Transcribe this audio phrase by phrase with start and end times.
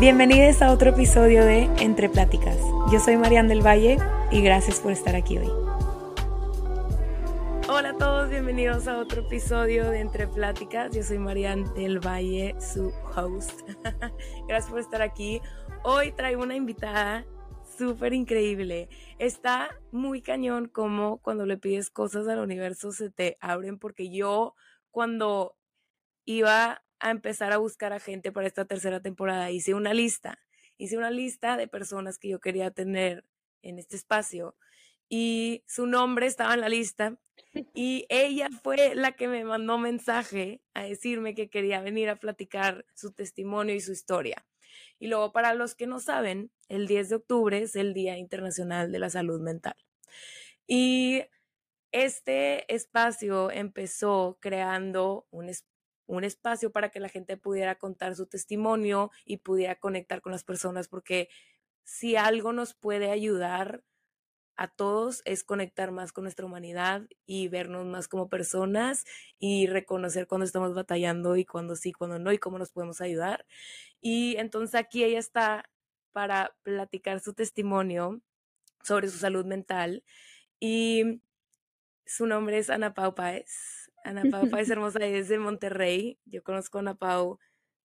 [0.00, 2.56] Bienvenidos a otro episodio de Entre Pláticas.
[2.92, 3.98] Yo soy Marian del Valle
[4.30, 5.48] y gracias por estar aquí hoy.
[7.68, 10.94] Hola a todos, bienvenidos a otro episodio de Entre Pláticas.
[10.94, 13.68] Yo soy Marian del Valle, su host.
[14.46, 15.40] gracias por estar aquí.
[15.82, 17.26] Hoy traigo una invitada
[17.76, 18.88] súper increíble.
[19.18, 24.54] Está muy cañón como cuando le pides cosas al universo se te abren porque yo
[24.92, 25.56] cuando
[26.24, 29.50] iba a empezar a buscar a gente para esta tercera temporada.
[29.50, 30.38] Hice una lista,
[30.76, 33.24] hice una lista de personas que yo quería tener
[33.62, 34.56] en este espacio
[35.08, 37.18] y su nombre estaba en la lista
[37.74, 42.84] y ella fue la que me mandó mensaje a decirme que quería venir a platicar
[42.94, 44.46] su testimonio y su historia.
[44.98, 48.90] Y luego, para los que no saben, el 10 de octubre es el Día Internacional
[48.92, 49.76] de la Salud Mental.
[50.66, 51.22] Y
[51.92, 55.48] este espacio empezó creando un,
[56.08, 60.42] un espacio para que la gente pudiera contar su testimonio y pudiera conectar con las
[60.42, 61.28] personas, porque
[61.84, 63.84] si algo nos puede ayudar
[64.56, 69.04] a todos es conectar más con nuestra humanidad y vernos más como personas
[69.38, 73.46] y reconocer cuando estamos batallando y cuando sí, cuando no y cómo nos podemos ayudar.
[74.00, 75.70] Y entonces aquí ella está
[76.12, 78.20] para platicar su testimonio
[78.82, 80.02] sobre su salud mental
[80.58, 81.22] y
[82.04, 83.87] su nombre es Ana Pau Páez.
[84.04, 86.18] Ana Pau Páez Hermosa es de Monterrey.
[86.24, 87.38] Yo conozco a Ana Pau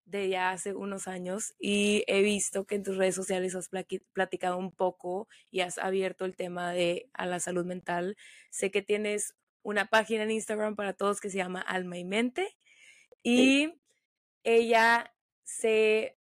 [0.05, 3.71] de ya hace unos años y he visto que en tus redes sociales has
[4.13, 8.17] platicado un poco y has abierto el tema de a la salud mental.
[8.51, 12.57] Sé que tienes una página en Instagram para todos que se llama Alma y Mente
[13.23, 13.75] y
[14.43, 16.19] ella se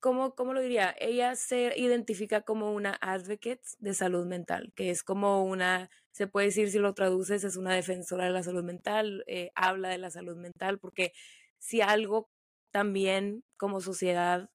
[0.00, 0.94] ¿cómo, ¿cómo, lo diría?
[0.98, 6.46] Ella se identifica como una advocate de salud mental, que es como una se puede
[6.46, 10.10] decir si lo traduces, es una defensora de la salud mental, eh, habla de la
[10.10, 11.12] salud mental, porque
[11.58, 12.30] si algo
[12.70, 14.48] también como sociedad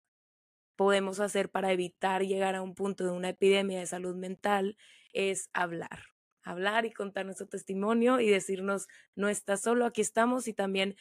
[0.75, 4.75] podemos hacer para evitar llegar a un punto de una epidemia de salud mental
[5.13, 6.05] es hablar,
[6.41, 10.95] hablar y contar nuestro testimonio y decirnos, no estás solo, aquí estamos y también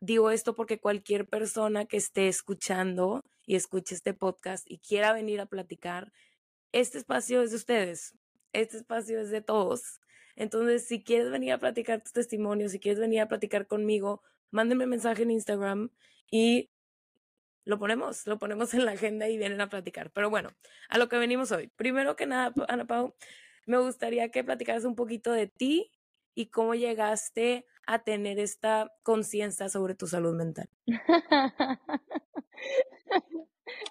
[0.00, 5.40] digo esto porque cualquier persona que esté escuchando y escuche este podcast y quiera venir
[5.40, 6.12] a platicar,
[6.72, 8.14] este espacio es de ustedes
[8.52, 10.00] este espacio es de todos.
[10.36, 14.86] Entonces, si quieres venir a platicar tu testimonio, si quieres venir a platicar conmigo, mándenme
[14.86, 15.90] mensaje en Instagram
[16.30, 16.70] y
[17.64, 20.10] lo ponemos, lo ponemos en la agenda y vienen a platicar.
[20.12, 20.50] Pero bueno,
[20.88, 21.68] a lo que venimos hoy.
[21.76, 23.14] Primero que nada, Ana Pau,
[23.66, 25.92] me gustaría que platicaras un poquito de ti
[26.34, 30.68] y cómo llegaste a tener esta conciencia sobre tu salud mental.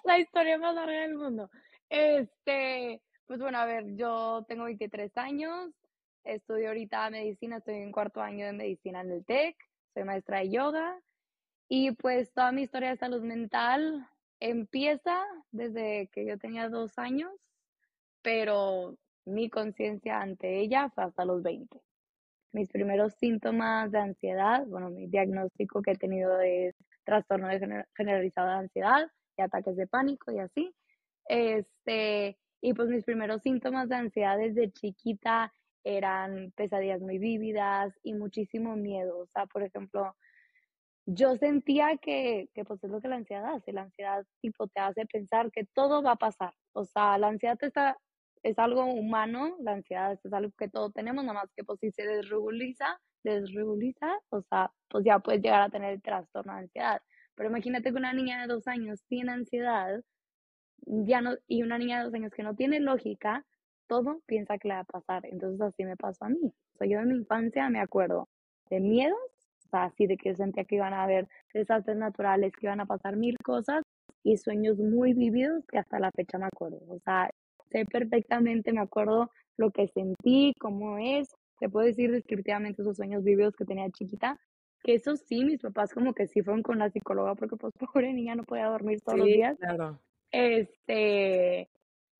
[0.04, 1.50] la historia más larga del mundo.
[1.88, 5.70] Este, pues bueno, a ver, yo tengo 23 años,
[6.24, 9.56] estudio ahorita medicina, estoy en cuarto año de medicina en el TEC,
[9.94, 11.00] soy maestra de yoga
[11.68, 14.08] y pues toda mi historia de salud mental
[14.40, 17.32] empieza desde que yo tenía dos años,
[18.22, 21.80] pero mi conciencia ante ella fue hasta los 20.
[22.52, 26.74] Mis primeros síntomas de ansiedad, bueno, mi diagnóstico que he tenido es
[27.04, 27.48] trastorno
[27.96, 30.74] generalizado de ansiedad y ataques de pánico y así.
[31.26, 35.52] Este, y pues mis primeros síntomas de ansiedad desde chiquita
[35.84, 39.18] eran pesadillas muy vívidas y muchísimo miedo.
[39.18, 40.16] O sea, por ejemplo,
[41.06, 43.72] yo sentía que, que pues es lo que la ansiedad hace.
[43.72, 46.54] La ansiedad tipo te hace pensar que todo va a pasar.
[46.72, 47.96] O sea, la ansiedad está,
[48.42, 51.90] es algo humano, la ansiedad es algo que todos tenemos, nada más que pues si
[51.90, 57.02] se desreguliza, desreguliza, o sea, pues ya puedes llegar a tener el trastorno de ansiedad.
[57.34, 60.02] Pero imagínate que una niña de dos años tiene ansiedad,
[60.86, 63.44] ya no, y una niña de dos años que no tiene lógica,
[63.86, 65.26] todo piensa que le va a pasar.
[65.26, 66.40] Entonces así me pasó a mí.
[66.74, 68.28] O sea, yo en mi infancia me acuerdo
[68.70, 69.18] de miedos,
[69.66, 72.86] o sea, así de que sentía que iban a haber desastres naturales, que iban a
[72.86, 73.82] pasar mil cosas
[74.22, 76.80] y sueños muy vividos que hasta la fecha me acuerdo.
[76.88, 77.30] O sea,
[77.70, 81.34] sé perfectamente, me acuerdo lo que sentí, cómo es.
[81.58, 84.38] Te puedo decir descriptivamente esos sueños vividos que tenía chiquita.
[84.82, 88.12] Que eso sí, mis papás como que sí fueron con la psicóloga porque pues pobre
[88.12, 89.58] niña no podía dormir todos los días.
[89.58, 90.00] Claro.
[90.32, 91.68] Este,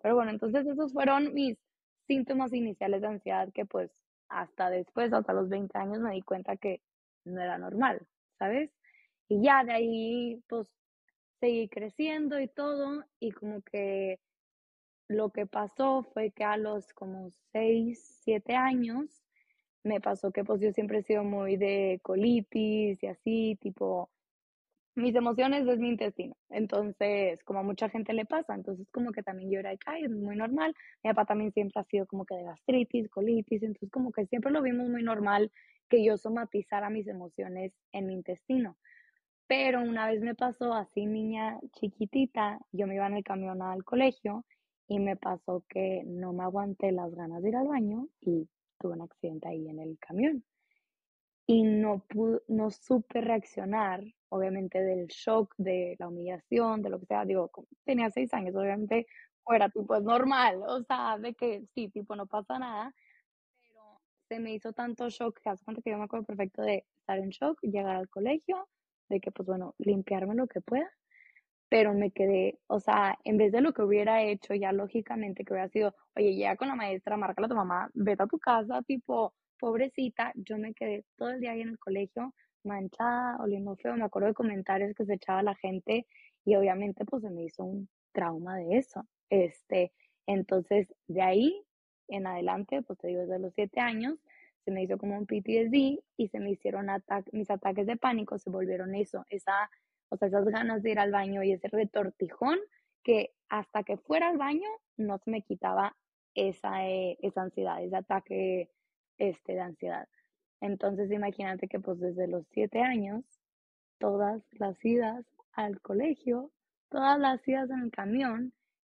[0.03, 1.57] pero bueno, entonces esos fueron mis
[2.07, 3.91] síntomas iniciales de ansiedad que pues
[4.29, 6.81] hasta después, hasta los 20 años me di cuenta que
[7.25, 8.07] no era normal,
[8.39, 8.71] ¿sabes?
[9.29, 10.67] Y ya de ahí pues
[11.41, 14.19] seguí creciendo y todo y como que
[15.11, 19.25] lo que pasó fue que a los como 6, 7 años
[19.83, 24.09] me pasó que pues yo siempre he sido muy de colitis y así, tipo
[24.95, 26.37] mis emociones es mi intestino.
[26.49, 30.05] Entonces, como a mucha gente le pasa, entonces como que también yo era de ay,
[30.05, 30.77] es muy normal.
[31.03, 34.53] Mi papá también siempre ha sido como que de gastritis, colitis, entonces como que siempre
[34.53, 35.51] lo vimos muy normal
[35.89, 38.77] que yo somatizara mis emociones en mi intestino.
[39.49, 43.83] Pero una vez me pasó así, niña chiquitita, yo me iba en el camión al
[43.83, 44.45] colegio
[44.91, 48.95] y me pasó que no me aguanté las ganas de ir al baño y tuve
[48.95, 50.45] un accidente ahí en el camión.
[51.47, 57.07] Y no pude, no supe reaccionar, obviamente, del shock, de la humillación, de lo que
[57.07, 57.25] sea.
[57.25, 57.53] Digo,
[57.85, 59.07] tenía seis años, obviamente,
[59.45, 62.93] fuera, tipo, es normal, o sea, de que sí, tipo, no pasa nada,
[63.61, 66.85] pero se me hizo tanto shock que hace cuenta que yo me acuerdo perfecto de
[66.99, 68.69] estar en shock, llegar al colegio,
[69.09, 70.91] de que, pues bueno, limpiarme lo que pueda,
[71.71, 75.55] pero me quedé, o sea, en vez de lo que hubiera hecho ya lógicamente, que
[75.55, 78.83] hubiera sido, oye, llega con la maestra, márcala a tu mamá, vete a tu casa,
[78.83, 82.35] tipo, pobrecita, yo me quedé todo el día ahí en el colegio,
[82.65, 86.07] manchada, oliendo feo, me acuerdo de comentarios que se echaba la gente
[86.45, 89.07] y obviamente pues se me hizo un trauma de eso.
[89.31, 89.93] Este,
[90.27, 91.65] entonces, de ahí
[92.09, 94.19] en adelante, pues te digo, desde los siete años,
[94.65, 96.87] se me hizo como un PTSD y se me hicieron
[97.33, 99.71] mis ataques de pánico, se volvieron eso, esa,
[100.11, 102.59] o sea, esas ganas de ir al baño y ese retortijón
[103.03, 105.97] que hasta que fuera al baño no se me quitaba
[106.35, 108.71] esa, eh, esa ansiedad, ese ataque
[109.19, 110.09] este, de ansiedad.
[110.61, 113.25] Entonces imagínate que pues desde los siete años,
[113.99, 116.51] todas las idas al colegio,
[116.91, 118.53] todas las idas en el camión,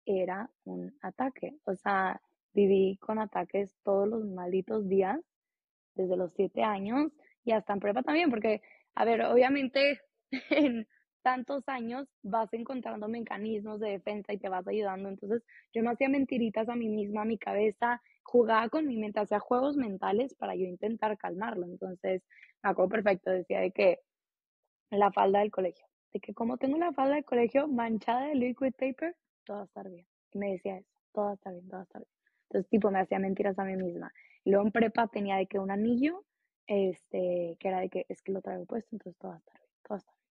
[0.07, 1.57] era un ataque.
[1.65, 2.21] O sea,
[2.53, 5.21] viví con ataques todos los malditos días
[5.95, 7.13] desde los siete años
[7.45, 8.63] y hasta en prepa también, porque,
[8.95, 10.01] a ver, obviamente
[10.51, 10.87] en
[11.25, 15.09] tantos años vas encontrando mecanismos de defensa y te vas ayudando.
[15.09, 15.43] Entonces,
[15.73, 19.41] yo me hacía mentiritas a mí misma, a mi cabeza, jugaba con mi mente, hacía
[19.41, 21.65] juegos mentales para yo intentar calmarlo.
[21.65, 22.23] Entonces,
[22.63, 24.01] me acuerdo perfecto, decía de que
[24.91, 28.75] la falda del colegio, de que como tengo la falda del colegio manchada de liquid
[28.79, 30.07] paper, todo va a estar bien.
[30.33, 32.15] Y me decía eso, todo va a estar bien, todo va a estar bien.
[32.51, 34.13] Entonces, tipo, me hacía mentiras a mí misma.
[34.45, 36.23] Luego en prepa tenía de que un anillo,
[36.67, 39.59] este, que era de que es que lo traigo puesto, entonces todo va a estar
[39.59, 40.24] bien, todo va a estar bien,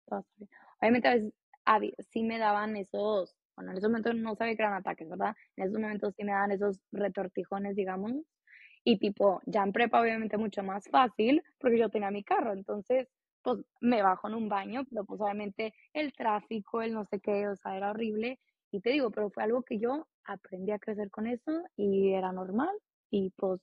[0.82, 1.32] Obviamente
[1.66, 5.10] a veces sí me daban esos, bueno, en esos momentos no sabía que eran ataques,
[5.10, 5.36] ¿verdad?
[5.56, 8.14] En esos momentos sí me daban esos retortijones, digamos,
[8.84, 13.10] y tipo, ya en prepa obviamente mucho más fácil, porque yo tenía mi carro, entonces,
[13.44, 17.48] pues me bajo en un baño, pero pues obviamente el tráfico, el no sé qué,
[17.48, 18.40] o sea, era horrible,
[18.72, 22.32] y te digo, pero fue algo que yo aprendí a crecer con eso y era
[22.32, 22.72] normal,
[23.12, 23.62] y pues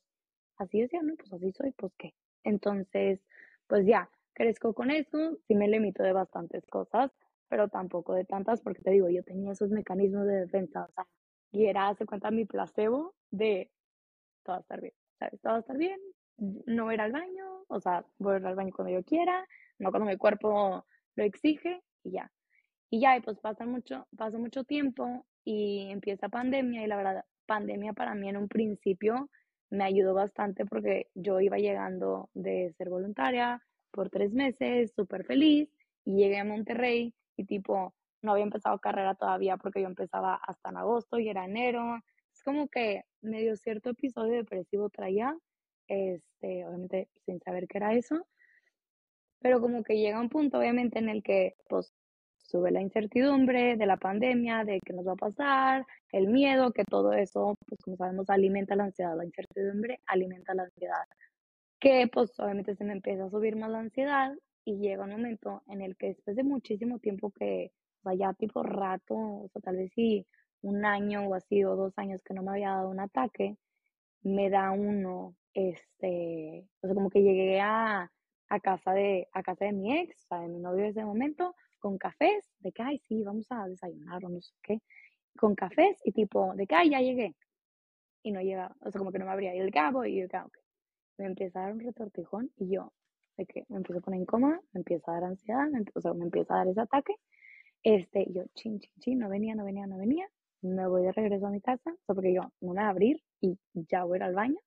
[0.58, 1.14] así decía, ¿no?
[1.16, 2.14] Pues así soy, pues qué.
[2.44, 3.20] Entonces,
[3.66, 7.10] pues ya, crezco con eso, sí me limito de bastantes cosas,
[7.48, 11.06] pero tampoco de tantas, porque te digo, yo tenía esos mecanismos de defensa, o sea,
[11.52, 13.70] y era, hace cuenta, mi placebo de
[14.44, 15.40] todo va a estar bien, ¿sabes?
[15.40, 16.00] Todo va a estar bien,
[16.38, 19.46] no ir al baño, o sea, voy a ir al baño cuando yo quiera,
[19.78, 20.84] no cuando mi cuerpo
[21.16, 22.30] lo exige, y ya.
[22.90, 27.24] Y ya, y pues pasa mucho, pasa mucho tiempo y empieza pandemia, y la verdad,
[27.46, 29.28] pandemia para mí en un principio
[29.70, 35.68] me ayudó bastante porque yo iba llegando de ser voluntaria por tres meses, súper feliz,
[36.04, 40.70] y llegué a Monterrey y tipo, no había empezado carrera todavía porque yo empezaba hasta
[40.70, 41.98] en agosto y era enero.
[42.32, 45.36] Es como que medio cierto episodio depresivo traía,
[45.88, 48.26] este, obviamente sin saber qué era eso,
[49.40, 51.92] pero como que llega un punto obviamente en el que pues
[52.36, 56.84] sube la incertidumbre de la pandemia, de qué nos va a pasar, el miedo, que
[56.84, 61.04] todo eso, pues como sabemos, alimenta la ansiedad, la incertidumbre alimenta la ansiedad,
[61.80, 64.32] que pues obviamente se me empieza a subir más la ansiedad
[64.64, 67.72] y llega un momento en el que después de muchísimo tiempo que,
[68.02, 70.26] vaya tipo rato, o sea, tal vez si
[70.62, 73.56] un año o así, o dos años que no me había dado un ataque,
[74.22, 78.10] me da uno, este, o sea, como que llegué a,
[78.48, 81.04] a casa de, a casa de mi ex, o sea, de mi novio de ese
[81.04, 84.80] momento, con cafés, de que, ay, sí, vamos a desayunar o no sé qué,
[85.38, 87.34] con cafés y tipo, de que, ay, ya llegué.
[88.22, 89.54] Y no llegaba, o sea, como que no me abría.
[89.54, 90.58] Y el cabo, y yo, ok.
[91.20, 92.94] Me empieza a dar un retortijón y yo,
[93.36, 96.14] de que me empiezo a poner incómoda, me empieza a dar ansiedad, me, o sea,
[96.14, 97.14] me empieza a dar ese ataque.
[97.82, 100.26] Este, yo, chin, chin, chin, no venía, no venía, no venía.
[100.62, 102.88] Me voy de regreso a mi casa, o sea, porque yo no me voy a
[102.88, 104.58] abrir y ya voy a al baño.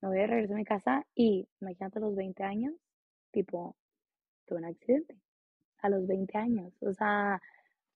[0.00, 2.74] Me voy de regreso a mi casa y imagínate los 20 años,
[3.32, 3.74] tipo,
[4.46, 5.16] tuve un accidente
[5.78, 6.72] a los 20 años.
[6.80, 7.42] O sea,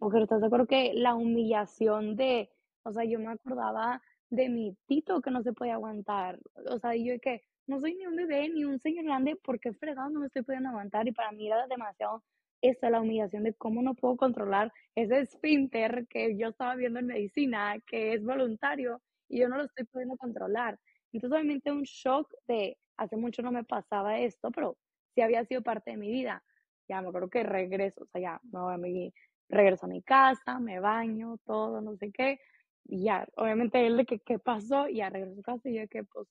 [0.00, 2.50] mujer, ¿estás de acuerdo que la humillación de,
[2.82, 6.40] o sea, yo me acordaba de mi tito que no se podía aguantar.
[6.68, 10.10] O sea, yo que no soy ni un bebé ni un señor grande, porque fregado
[10.10, 11.06] no me estoy pudiendo aguantar?
[11.08, 12.22] Y para mí era demasiado
[12.60, 17.06] esa la humillación de cómo no puedo controlar ese esfínter que yo estaba viendo en
[17.06, 20.78] medicina, que es voluntario, y yo no lo estoy pudiendo controlar.
[21.12, 24.76] Entonces, obviamente, un shock de hace mucho no me pasaba esto, pero
[25.14, 26.42] sí había sido parte de mi vida
[26.88, 29.12] ya me acuerdo que regreso, o sea, ya me voy a mi,
[29.48, 32.38] regreso a mi casa, me baño, todo, no sé qué,
[32.84, 35.88] y ya, obviamente él de que qué pasó, y ya regreso a casa y yo
[35.88, 36.26] que pues,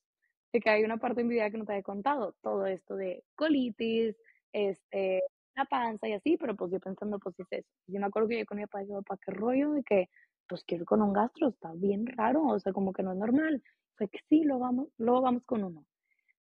[0.54, 2.96] de que hay una parte de mi vida que no te había contado, todo esto
[2.96, 4.16] de colitis,
[4.54, 5.22] este,
[5.56, 7.70] la panza y así, pero pues yo pensando, pues es eso.
[7.88, 10.10] Y me acuerdo que yo con mi papá, yo, papá, qué rollo de que,
[10.48, 13.62] pues quiero con un gastro, está bien raro, o sea, como que no es normal.
[13.96, 15.86] Fue que sí, lo vamos, luego vamos con uno.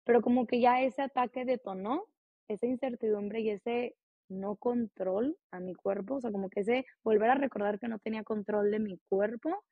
[0.04, 2.04] Pero como que ya ese ataque detonó,
[2.48, 3.96] esa incertidumbre y ese
[4.28, 7.98] no control a mi cuerpo, o sea, como que ese volver a recordar que no
[7.98, 9.64] tenía control de mi cuerpo,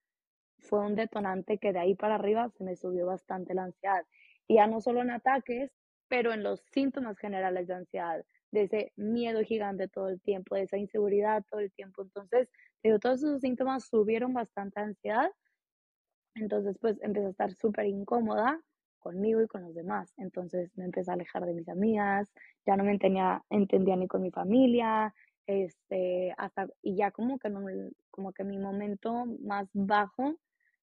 [0.58, 4.04] fue un detonante que de ahí para arriba se me subió bastante la ansiedad.
[4.48, 5.72] Ya no solo en ataques,
[6.08, 10.62] pero en los síntomas generales de ansiedad, de ese miedo gigante todo el tiempo, de
[10.62, 12.02] esa inseguridad todo el tiempo.
[12.02, 12.48] Entonces,
[12.82, 15.30] digo, todos esos síntomas subieron bastante ansiedad.
[16.36, 18.60] Entonces, pues empecé a estar súper incómoda
[18.98, 20.12] conmigo y con los demás.
[20.16, 22.32] Entonces me empecé a alejar de mis amigas,
[22.66, 25.14] ya no me entendía, entendía ni con mi familia,
[25.46, 27.60] este, hasta, y ya como que, no,
[28.10, 30.36] como que mi momento más bajo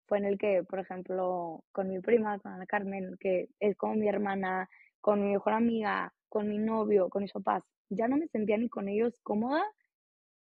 [0.07, 3.95] fue en el que, por ejemplo, con mi prima, con Ana Carmen, que es como
[3.95, 4.69] mi hermana,
[5.01, 8.69] con mi mejor amiga, con mi novio, con mis papás, ya no me sentía ni
[8.69, 9.63] con ellos cómoda,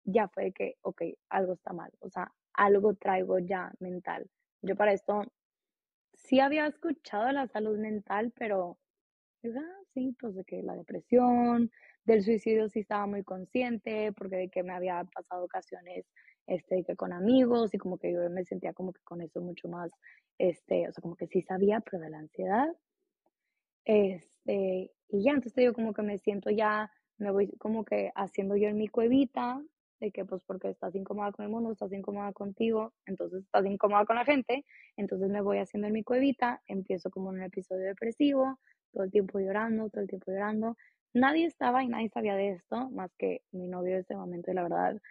[0.04, 4.30] ya fue que, ok, algo está mal, o sea, algo traigo ya mental.
[4.62, 5.24] Yo para esto
[6.14, 8.78] sí había escuchado la salud mental, pero,
[9.46, 11.72] ah, sí, pues de que la depresión,
[12.06, 16.06] del suicidio sí estaba muy consciente, porque de que me había pasado ocasiones,
[16.48, 19.68] este, que con amigos y como que yo me sentía como que con eso mucho
[19.68, 19.92] más,
[20.38, 22.68] este, o sea, como que sí sabía, pero de la ansiedad,
[23.86, 28.56] este, y ya, entonces digo como que me siento ya, me voy como que haciendo
[28.56, 29.62] yo en mi cuevita,
[30.02, 34.06] de que pues porque estás incómoda con el mundo, estás incómoda contigo, entonces estás incómoda
[34.06, 34.66] con la gente,
[34.98, 38.60] entonces me voy haciendo en mi cuevita, empiezo como en un episodio depresivo,
[38.92, 40.76] todo el tiempo llorando, todo el tiempo llorando.
[41.14, 44.54] Nadie estaba y nadie sabía de esto, más que mi novio en ese momento, y
[44.54, 45.02] la verdad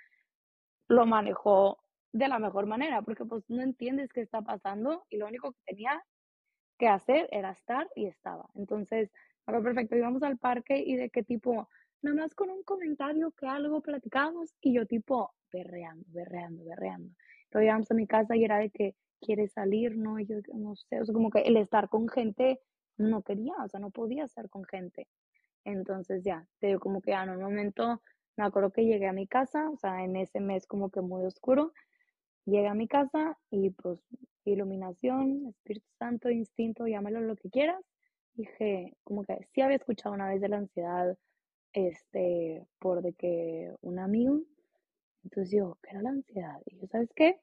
[0.88, 1.78] lo manejó
[2.12, 5.58] de la mejor manera, porque pues no entiendes qué está pasando y lo único que
[5.66, 6.02] tenía
[6.78, 8.48] que hacer era estar y estaba.
[8.54, 9.10] Entonces,
[9.46, 11.68] ahora perfecto, íbamos al parque y de qué tipo,
[12.02, 17.14] nada más con un comentario que algo platicamos y yo tipo berreando, berreando, berreando.
[17.50, 20.18] Pero llegamos a mi casa y era de que quiere salir, ¿no?
[20.18, 22.60] Y yo no sé, o sea, como que el estar con gente
[22.96, 25.08] no quería, o sea, no podía estar con gente.
[25.64, 28.02] Entonces ya, te como que en un momento
[28.36, 31.24] me acuerdo que llegué a mi casa, o sea, en ese mes como que muy
[31.24, 31.72] oscuro,
[32.46, 34.00] llegué a mi casa y pues
[34.44, 37.82] iluminación, Espíritu Santo, instinto, llámalo lo que quieras.
[38.34, 41.16] Dije, como que sí había escuchado una vez de la ansiedad,
[41.72, 44.40] este, por de que un amigo,
[45.24, 46.60] entonces yo, ¿qué era la ansiedad?
[46.66, 47.40] Y yo, ¿sabes qué?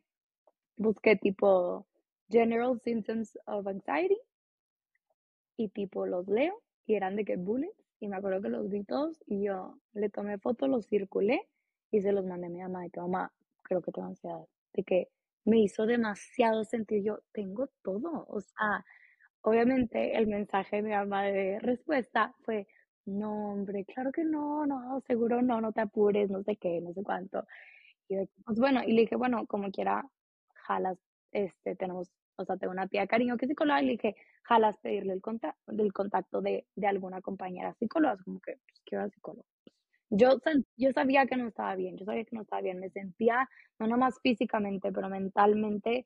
[0.78, 1.86] Busqué tipo
[2.30, 4.18] General Symptoms of Anxiety
[5.58, 9.24] y tipo los leo y eran de que bullets y me acuerdo que los todos
[9.28, 11.48] y yo le tomé fotos, los circulé
[11.92, 13.32] y se los mandé a mi mamá de que mamá,
[13.62, 14.44] creo que tengo ansiedad,
[14.74, 15.08] de que
[15.46, 18.84] me hizo demasiado sentir yo, tengo todo, o sea,
[19.42, 22.68] obviamente el mensaje de mi mamá de respuesta fue,
[23.06, 26.94] no, hombre, claro que no, no, seguro no, no te apures, no sé qué, no
[26.94, 27.46] sé cuánto.
[28.10, 28.16] Y
[28.46, 30.04] pues bueno, y le dije, bueno, como quiera,
[30.56, 30.98] jalas,
[31.32, 34.78] este, tenemos, o sea, tengo una tía cariño que es psicóloga, y le dije, jalas
[34.80, 39.46] pedirle el contacto, del contacto de, de alguna compañera psicóloga, como que, pues, quiero psicólogo.
[40.10, 40.40] Yo,
[40.78, 43.88] yo sabía que no estaba bien, yo sabía que no estaba bien, me sentía, no
[43.88, 46.06] nomás físicamente, pero mentalmente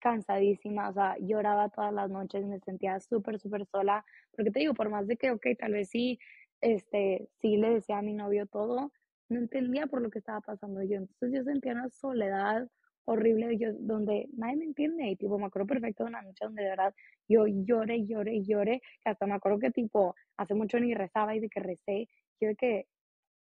[0.00, 4.74] cansadísima, o sea, lloraba todas las noches, me sentía súper, súper sola, porque te digo,
[4.74, 6.18] por más de que, ok, tal vez sí,
[6.60, 8.92] este, sí le decía a mi novio todo,
[9.28, 12.68] no entendía por lo que estaba pasando yo, entonces yo sentía una soledad
[13.08, 16.62] horrible yo, donde nadie me entiende, y tipo, me acuerdo perfecto de una noche donde
[16.62, 16.94] de verdad
[17.28, 21.40] yo lloré, lloré, lloré, que hasta me acuerdo que tipo, hace mucho ni rezaba y
[21.40, 22.08] de que recé,
[22.40, 22.86] yo de que...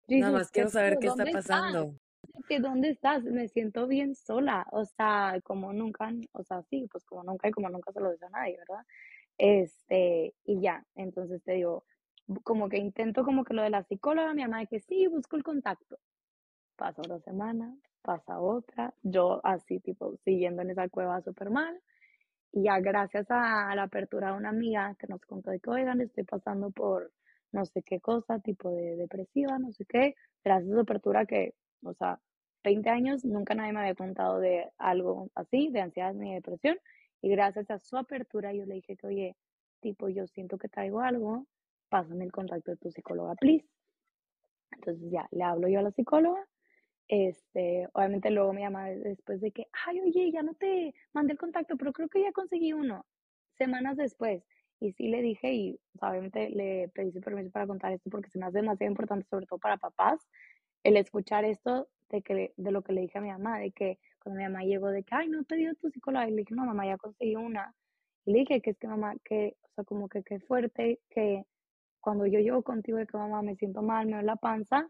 [0.07, 1.93] Nada más quiero saber qué está pasando
[2.47, 7.03] que dónde estás, me siento bien sola, o sea, como nunca, o sea, sí, pues
[7.05, 8.85] como nunca y como nunca se lo dice a nadie, ¿verdad?
[9.37, 11.85] Este, y ya, entonces te digo,
[12.43, 15.35] como que intento como que lo de la psicóloga, mi mamá de que sí, busco
[15.35, 15.97] el contacto.
[16.75, 21.79] Pasa otra semana, pasa otra, yo así tipo siguiendo en esa cueva súper mal.
[22.51, 26.01] Y ya gracias a la apertura de una amiga que nos contó de que, oigan,
[26.01, 27.11] estoy pasando por
[27.51, 31.53] no sé qué cosa, tipo de depresiva, no sé qué, gracias a su apertura que,
[31.83, 32.19] o sea,
[32.63, 36.77] 20 años, nunca nadie me había contado de algo así, de ansiedad ni depresión.
[37.21, 39.35] Y gracias a su apertura yo le dije que, oye,
[39.79, 41.45] tipo, yo siento que traigo algo,
[41.89, 43.65] pásame el contacto de tu psicóloga, please.
[44.71, 46.45] Entonces ya, le hablo yo a la psicóloga.
[47.09, 51.39] Este, obviamente luego me llama después de que, ay, oye, ya no te mandé el
[51.39, 53.05] contacto, pero creo que ya conseguí uno.
[53.57, 54.43] Semanas después.
[54.79, 58.45] Y sí le dije, y obviamente le pedí permiso para contar esto porque se me
[58.45, 60.19] hace demasiado importante, sobre todo para papás,
[60.83, 63.99] el escuchar esto de, que, de lo que le dije a mi mamá, de que
[64.21, 66.53] cuando mi mamá llegó, de que, ay, no te dio tu psicóloga, y le dije,
[66.55, 67.73] no, mamá, ya conseguí una.
[68.25, 71.45] Y le dije que es que mamá, que, o sea, como que qué fuerte, que
[72.01, 74.89] cuando yo llego contigo de que mamá me siento mal, me da la panza,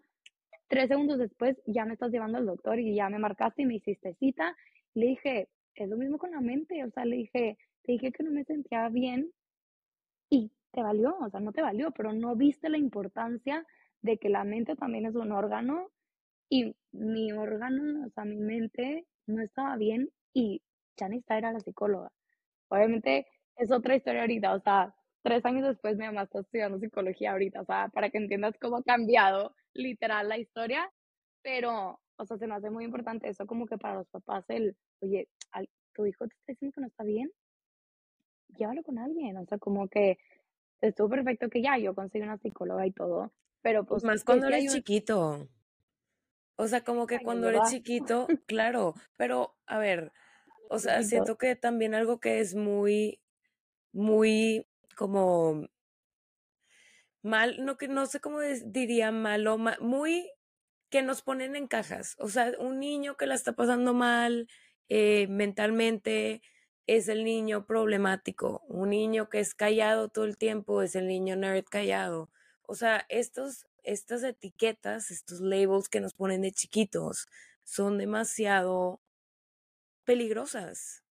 [0.68, 3.76] tres segundos después ya me estás llevando al doctor y ya me marcaste y me
[3.76, 4.56] hiciste cita.
[4.94, 8.24] Le dije, es lo mismo con la mente, o sea, le dije, te dije que
[8.24, 9.32] no me sentía bien
[10.30, 13.66] y te valió, o sea, no te valió, pero no viste la importancia
[14.02, 15.90] de que la mente también es un órgano
[16.50, 20.62] y mi órgano, o sea, mi mente no estaba bien y
[20.98, 22.12] ya necesitaba ir a la psicóloga.
[22.70, 24.94] Obviamente es otra historia ahorita, o sea,
[25.24, 28.78] tres años después mi mamá está estudiando psicología ahorita, o sea, para que entiendas cómo
[28.78, 30.92] ha cambiado literal la historia,
[31.42, 34.76] pero, o sea, se me hace muy importante eso como que para los papás el,
[35.02, 35.30] oye,
[35.94, 37.32] tu hijo te está diciendo que no está bien,
[38.58, 40.18] llévalo con alguien, o sea, como que
[40.82, 43.32] estuvo perfecto que ya yo conseguí una psicóloga y todo,
[43.62, 44.04] pero pues...
[44.04, 45.48] Más cuando eres chiquito.
[46.56, 50.12] O sea, como que cuando eres chiquito, claro, pero a ver,
[50.70, 53.20] o sea, siento que también algo que es muy,
[53.92, 55.68] muy como
[57.28, 60.32] mal, no no sé cómo diría malo, muy
[60.90, 62.16] que nos ponen en cajas.
[62.20, 64.48] O sea, un niño que la está pasando mal
[64.90, 66.42] eh, mentalmente
[66.88, 68.64] es el niño problemático.
[68.68, 72.32] Un niño que es callado todo el tiempo es el niño nerd callado.
[72.64, 77.28] O sea, estos, estas etiquetas, estos labels que nos ponen de chiquitos
[77.64, 79.02] son demasiado
[80.06, 81.04] peligrosas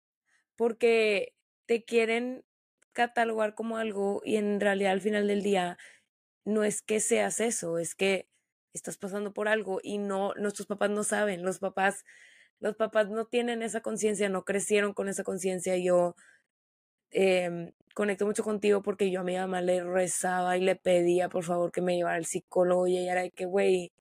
[0.56, 1.34] porque
[1.66, 2.44] te quieren
[2.92, 5.76] catalogar como algo y en realidad al final del día
[6.46, 8.28] no es que seas eso, es que
[8.72, 12.04] estás pasando por algo y no, nuestros papás no saben, los papás,
[12.60, 15.76] los papás no tienen esa conciencia, no crecieron con esa conciencia.
[15.76, 16.14] Yo
[17.10, 21.44] eh, conecto mucho contigo porque yo a mi mamá le rezaba y le pedía por
[21.44, 23.92] favor que me llevara al psicólogo y ella era de que, güey,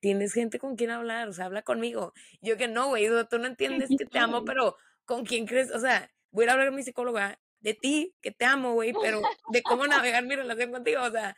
[0.00, 2.12] tienes gente con quien hablar, o sea, habla conmigo.
[2.42, 4.76] Yo que no, güey, tú no entiendes que te amo, pero
[5.06, 5.70] ¿con quién crees?
[5.72, 9.22] O sea, voy a hablar con mi psicóloga de ti, que te amo, güey, pero
[9.50, 11.36] de cómo navegar mi relación contigo, o sea,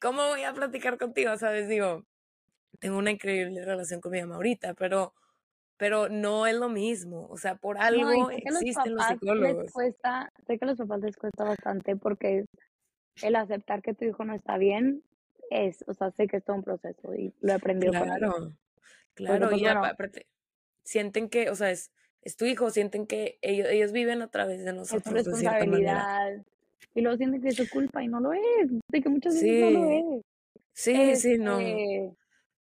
[0.00, 1.36] ¿cómo voy a platicar contigo?
[1.36, 1.68] ¿Sabes?
[1.68, 2.04] Digo,
[2.78, 5.14] tengo una increíble relación con mi mamá ahorita, pero,
[5.76, 7.26] pero no es lo mismo.
[7.28, 9.72] O sea, por algo existen los, psicólogos.
[9.72, 12.44] cuesta, sé que a los papás les cuesta bastante porque
[13.22, 15.02] el aceptar que tu hijo no está bien
[15.50, 18.52] es, o sea, sé que es todo un proceso y lo he aprendido claro,
[19.14, 20.26] Claro, pues, y aparte,
[20.84, 21.90] sienten que, o sea, es,
[22.22, 25.06] es tu hijo, sienten que ellos, ellos viven a través de nosotros.
[25.06, 26.42] Es responsabilidad.
[26.94, 29.72] Y luego sienten que es su culpa y no lo es, de que muchas veces
[29.72, 30.24] no lo es.
[30.72, 31.58] Sí, sí, no.
[31.58, 32.16] Este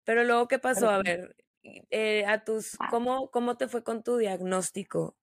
[0.04, 0.90] pero luego, ¿qué pasó?
[0.90, 2.88] A ver, eh, a tus, ah.
[2.90, 5.14] ¿cómo, ¿cómo te fue con tu diagnóstico?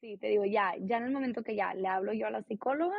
[0.00, 2.42] Sí, te digo, ya, ya en el momento que ya le hablo yo a la
[2.42, 2.96] psicóloga,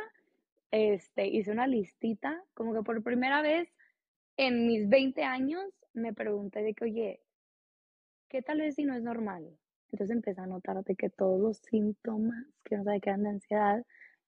[0.70, 3.68] este, hice una listita, como que por primera vez
[4.36, 7.20] en mis 20 años me pregunté de que, oye,
[8.28, 9.48] ¿qué tal vez si no es normal?
[9.90, 13.30] Entonces empecé a notar de que todos los síntomas que no sabe que eran de
[13.30, 13.84] ansiedad,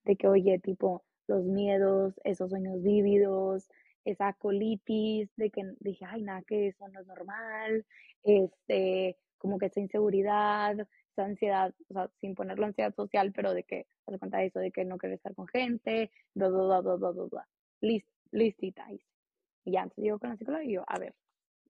[0.09, 3.69] de que, oye, tipo, los miedos, esos sueños vívidos,
[4.07, 7.85] esa colitis, de que dije, ay, nada, que eso no es normal,
[8.23, 10.81] este, como que esa inseguridad,
[11.13, 14.71] esa ansiedad, o sea, sin ponerlo ansiedad social, pero de que, cuenta de eso, de
[14.71, 17.49] que no quiere estar con gente, bla, bla, bla, bla, bla, bla,
[17.83, 18.87] List, listita.
[18.91, 21.15] Y ya, entonces llego con la psicóloga y yo, a ver,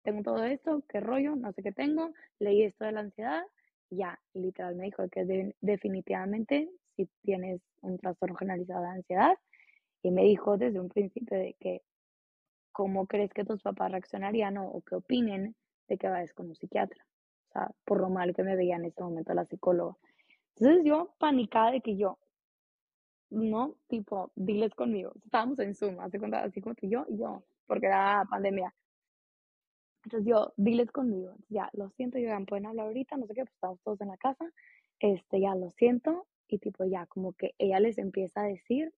[0.04, 3.42] tengo todo esto, qué rollo, no sé qué tengo, leí esto de la ansiedad,
[3.90, 9.38] ya, literal me dijo que definitivamente si tienes un trastorno generalizado de ansiedad,
[10.02, 11.82] y me dijo desde un principio de que
[12.72, 15.54] cómo crees que tus papás reaccionarían o, qué opinen
[15.88, 17.04] de que vayas con un psiquiatra.
[17.48, 19.96] O sea, por lo mal que me veía en ese momento la psicóloga.
[20.56, 22.18] Entonces yo panicada de que yo,
[23.30, 25.12] no, tipo, diles conmigo.
[25.24, 28.74] Estábamos en Zoom, cuenta, así como que yo y yo, porque era pandemia.
[30.04, 33.54] Entonces yo, diles conmigo, ya, lo siento, ya pueden hablar ahorita, no sé qué, pues
[33.54, 34.50] estamos todos en la casa,
[35.00, 38.92] este, ya lo siento, y tipo, ya, como que ella les empieza a decir,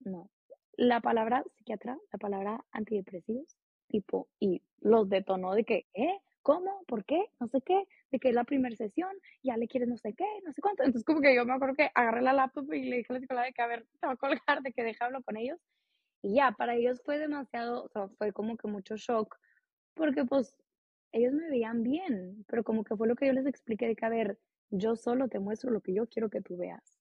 [0.00, 0.30] no,
[0.76, 3.56] la palabra psiquiatra, la palabra antidepresivos,
[3.88, 6.18] tipo, y los detonó de que, ¿eh?
[6.42, 6.82] ¿Cómo?
[6.86, 7.26] ¿Por qué?
[7.38, 9.10] No sé qué, de que es la primera sesión,
[9.42, 10.84] ya le quieres no sé qué, no sé cuánto.
[10.84, 13.20] Entonces, como que yo me acuerdo que agarré la laptop y le dije a la
[13.20, 15.58] psicóloga de que, a ver, te va a colgar, de que deja hablo con ellos.
[16.22, 19.38] Y ya, para ellos fue demasiado, o sea, fue como que mucho shock,
[19.94, 20.56] porque pues
[21.12, 24.06] ellos me veían bien, pero como que fue lo que yo les expliqué de que,
[24.06, 24.38] a ver,
[24.70, 26.98] yo solo te muestro lo que yo quiero que tú veas.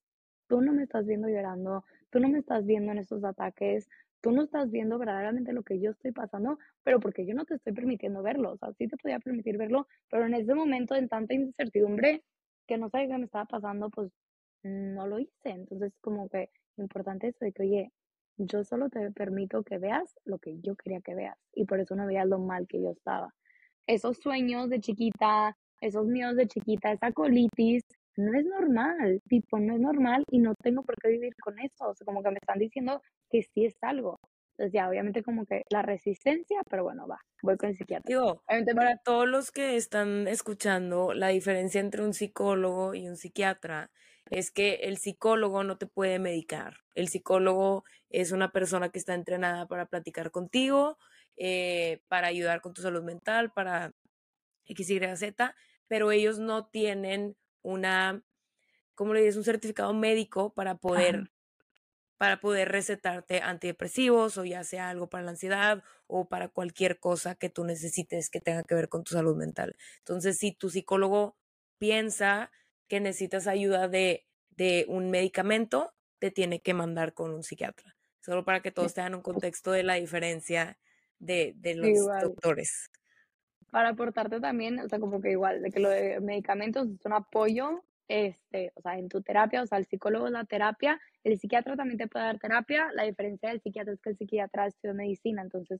[0.47, 3.87] Tú no me estás viendo llorando, tú no me estás viendo en estos ataques,
[4.21, 7.55] tú no estás viendo verdaderamente lo que yo estoy pasando, pero porque yo no te
[7.55, 8.53] estoy permitiendo verlo.
[8.53, 12.23] O sea, sí te podía permitir verlo, pero en ese momento, en tanta incertidumbre,
[12.67, 14.11] que no sabía qué me estaba pasando, pues
[14.63, 15.49] no lo hice.
[15.49, 17.91] Entonces, como que importante eso de que, oye,
[18.37, 21.37] yo solo te permito que veas lo que yo quería que veas.
[21.53, 23.33] Y por eso no veías lo mal que yo estaba.
[23.85, 27.83] Esos sueños de chiquita, esos miedos de chiquita, esa colitis,
[28.17, 31.89] no es normal, tipo, no es normal y no tengo por qué vivir con eso.
[31.89, 34.19] O sea, como que me están diciendo que sí es algo.
[34.57, 38.03] Entonces ya, obviamente como que la resistencia, pero bueno, va, voy con el psiquiatra.
[38.05, 38.43] Digo,
[38.75, 43.89] para todos los que están escuchando, la diferencia entre un psicólogo y un psiquiatra
[44.29, 46.75] es que el psicólogo no te puede medicar.
[46.93, 50.97] El psicólogo es una persona que está entrenada para platicar contigo,
[51.37, 53.93] eh, para ayudar con tu salud mental, para
[54.65, 55.55] X, Y, Z,
[55.89, 58.23] pero ellos no tienen una,
[58.95, 59.35] ¿cómo le dices?
[59.35, 61.31] Un certificado médico para poder
[62.19, 67.35] para poder recetarte antidepresivos o ya sea algo para la ansiedad o para cualquier cosa
[67.35, 69.77] que tú necesites que tenga que ver con tu salud mental.
[69.99, 71.37] Entonces, si tu psicólogo
[71.77, 72.51] piensa
[72.89, 77.95] que necesitas ayuda de, de un medicamento, te tiene que mandar con un psiquiatra.
[78.19, 80.77] Solo para que todos tengan un contexto de la diferencia
[81.19, 82.89] de, de los doctores.
[83.71, 87.13] Para aportarte también, o sea, como que igual, de que lo de medicamentos es un
[87.13, 91.39] apoyo este, o sea, en tu terapia, o sea, el psicólogo es la terapia, el
[91.39, 94.95] psiquiatra también te puede dar terapia, la diferencia del psiquiatra es que el psiquiatra estudia
[94.95, 95.79] medicina, entonces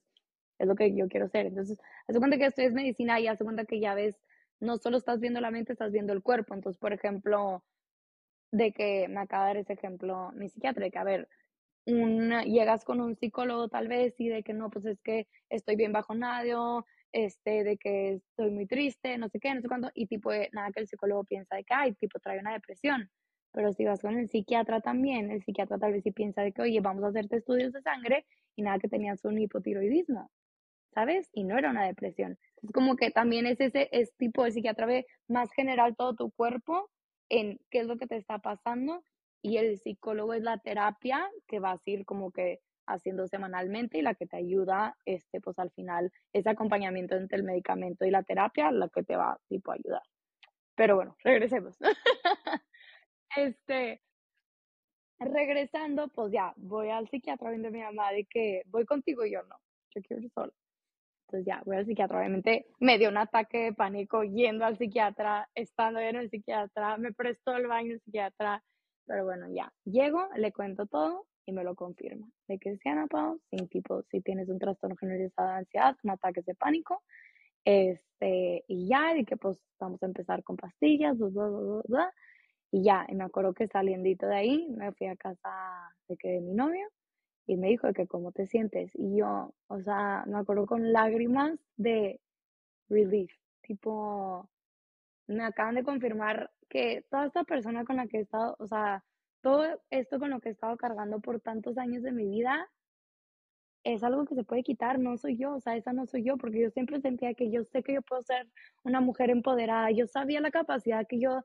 [0.60, 1.48] es lo que yo quiero hacer.
[1.48, 4.16] Entonces, hace cuenta que estudias medicina y hace cuenta que ya ves,
[4.60, 6.54] no solo estás viendo la mente, estás viendo el cuerpo.
[6.54, 7.64] Entonces, por ejemplo,
[8.52, 11.30] de que me acaba de dar ese ejemplo mi psiquiatra, de que, a ver,
[11.88, 15.76] un, llegas con un psicólogo tal vez y de que no, pues es que estoy
[15.76, 16.54] bien bajo nadie,
[17.12, 20.72] este, de que estoy muy triste, no sé qué, no sé cuánto, y tipo, nada
[20.72, 23.10] que el psicólogo piensa de que, ay, tipo, trae una depresión.
[23.52, 26.62] Pero si vas con el psiquiatra también, el psiquiatra tal vez sí piensa de que,
[26.62, 30.30] oye, vamos a hacerte estudios de sangre y nada que tenías un hipotiroidismo,
[30.94, 31.30] ¿sabes?
[31.34, 32.38] Y no era una depresión.
[32.62, 36.32] Es como que también es ese es tipo de psiquiatra ve más general todo tu
[36.32, 36.90] cuerpo
[37.30, 39.04] en qué es lo que te está pasando
[39.42, 44.02] y el psicólogo es la terapia que va a ir como que haciendo semanalmente y
[44.02, 48.24] la que te ayuda, este, pues al final, ese acompañamiento entre el medicamento y la
[48.24, 50.02] terapia, la que te va, tipo, a ayudar.
[50.76, 51.78] Pero bueno, regresemos.
[53.38, 54.02] este,
[55.20, 59.32] regresando, pues ya, voy al psiquiatra viendo a mi mamá de que voy contigo y
[59.32, 59.58] yo no,
[59.96, 60.54] yo quiero ir sola.
[61.28, 62.18] Entonces ya, voy al psiquiatra.
[62.18, 67.14] Obviamente me dio un ataque de pánico yendo al psiquiatra, estando en el psiquiatra, me
[67.14, 68.64] prestó el baño el psiquiatra,
[69.06, 72.28] pero bueno, ya, llego, le cuento todo y me lo confirma.
[72.48, 76.46] De que sea Pau, sin tipo, si tienes un trastorno generalizado de ansiedad, con ataques
[76.46, 77.04] de pánico,
[77.66, 81.18] este, y ya, y que pues vamos a empezar con pastillas,
[82.72, 85.50] y ya, y me acuerdo que saliendo de ahí, me fui a casa
[86.08, 86.88] de que de mi novio,
[87.48, 90.94] y me dijo de que cómo te sientes, y yo, o sea, me acuerdo con
[90.94, 92.20] lágrimas de
[92.90, 94.50] relief, tipo,
[95.28, 99.04] me acaban de confirmar que toda esta persona con la que he estado, o sea,
[99.42, 102.70] todo esto con lo que he estado cargando por tantos años de mi vida
[103.84, 106.38] es algo que se puede quitar, no soy yo, o sea, esa no soy yo,
[106.38, 108.48] porque yo siempre sentía que yo sé que yo puedo ser
[108.84, 111.44] una mujer empoderada, yo sabía la capacidad que yo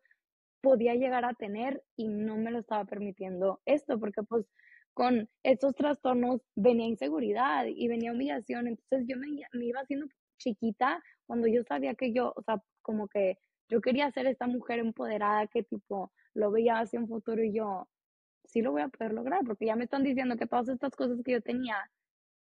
[0.61, 4.47] podía llegar a tener y no me lo estaba permitiendo esto, porque pues
[4.95, 10.07] con estos trastornos venía inseguridad y venía humillación, entonces yo me, me iba haciendo
[10.39, 14.79] chiquita cuando yo sabía que yo, o sea, como que yo quería ser esta mujer
[14.79, 17.89] empoderada que tipo lo veía hacia un futuro y yo
[18.45, 21.21] sí lo voy a poder lograr porque ya me están diciendo que todas estas cosas
[21.25, 21.77] que yo tenía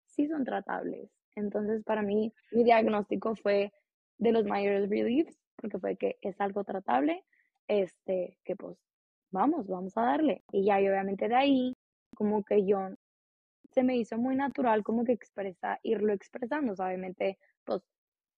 [0.07, 1.11] sí son tratables.
[1.35, 3.73] Entonces para mí mi diagnóstico fue
[4.19, 7.25] de los mayores reliefs porque fue que es algo tratable,
[7.67, 8.79] este, que pues
[9.31, 10.45] vamos, vamos a darle.
[10.53, 11.77] Y ya y obviamente de ahí
[12.15, 12.91] como que yo
[13.73, 17.83] se me hizo muy natural como que expresa, irlo expresando, obviamente pues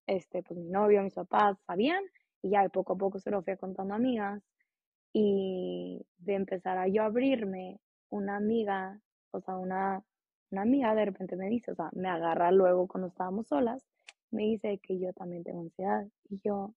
[0.07, 2.03] este, pues mi novio, mis papás sabían
[2.43, 4.43] y ya poco a poco se lo fui contando a amigas
[5.13, 9.01] y de empezar a yo abrirme, una amiga,
[9.33, 10.03] o sea, una,
[10.51, 13.85] una amiga de repente me dice, o sea, me agarra luego cuando estábamos solas,
[14.31, 16.07] me dice que yo también tengo ansiedad.
[16.29, 16.75] Y yo,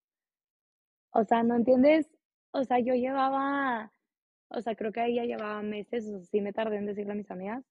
[1.11, 2.07] o sea, ¿no entiendes?
[2.51, 3.91] O sea, yo llevaba,
[4.49, 7.13] o sea, creo que ahí ya llevaba meses, o sea, sí me tardé en decirle
[7.13, 7.63] a mis amigas,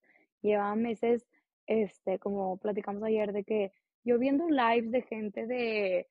[0.43, 1.27] llevaba meses,
[1.67, 3.73] este, como platicamos ayer, de que
[4.05, 6.09] yo viendo lives de gente de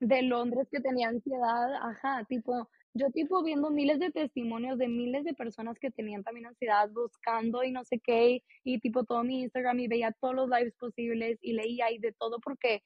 [0.00, 5.24] de Londres que tenía ansiedad, ajá, tipo, yo tipo viendo miles de testimonios de miles
[5.24, 9.42] de personas que tenían también ansiedad, buscando y no sé qué, y, tipo todo mi
[9.42, 12.82] Instagram y veía todos los lives posibles y leía y de todo porque,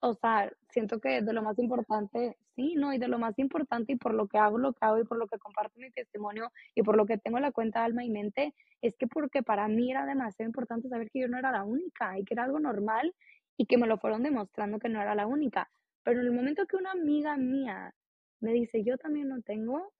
[0.00, 2.92] o sea, siento que de lo más importante, sí, ¿no?
[2.92, 5.18] Y de lo más importante y por lo que hago lo que hago y por
[5.18, 8.54] lo que comparto mi testimonio y por lo que tengo la cuenta alma y mente,
[8.82, 12.18] es que porque para mí era demasiado importante saber que yo no era la única
[12.18, 13.14] y que era algo normal
[13.56, 15.70] y que me lo fueron demostrando que no era la única
[16.04, 17.94] pero en el momento que una amiga mía
[18.40, 19.92] me dice, yo también no tengo,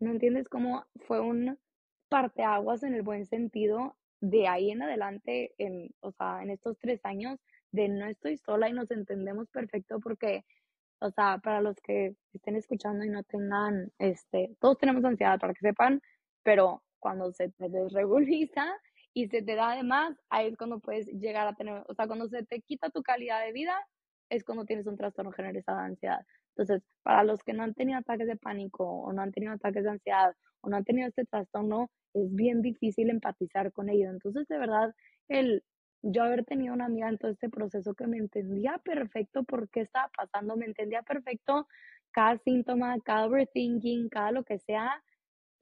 [0.00, 1.58] no entiendes cómo fue un
[2.08, 7.00] parteaguas en el buen sentido de ahí en adelante, en, o sea, en estos tres
[7.04, 7.38] años
[7.72, 10.44] de no estoy sola y nos entendemos perfecto porque,
[11.00, 15.54] o sea, para los que estén escuchando y no tengan, este, todos tenemos ansiedad para
[15.54, 16.00] que sepan,
[16.42, 18.64] pero cuando se desreguliza
[19.12, 22.06] y se te da de más, ahí es cuando puedes llegar a tener, o sea,
[22.06, 23.76] cuando se te quita tu calidad de vida,
[24.30, 26.26] es cuando tienes un trastorno generalizado de ansiedad.
[26.56, 29.84] Entonces, para los que no han tenido ataques de pánico o no han tenido ataques
[29.84, 34.10] de ansiedad o no han tenido este trastorno, es bien difícil empatizar con ello.
[34.10, 34.94] Entonces, de verdad,
[35.28, 35.62] el
[36.02, 39.80] yo haber tenido una amiga en todo este proceso que me entendía perfecto por qué
[39.80, 41.66] estaba pasando, me entendía perfecto
[42.12, 45.02] cada síntoma, cada overthinking, cada lo que sea,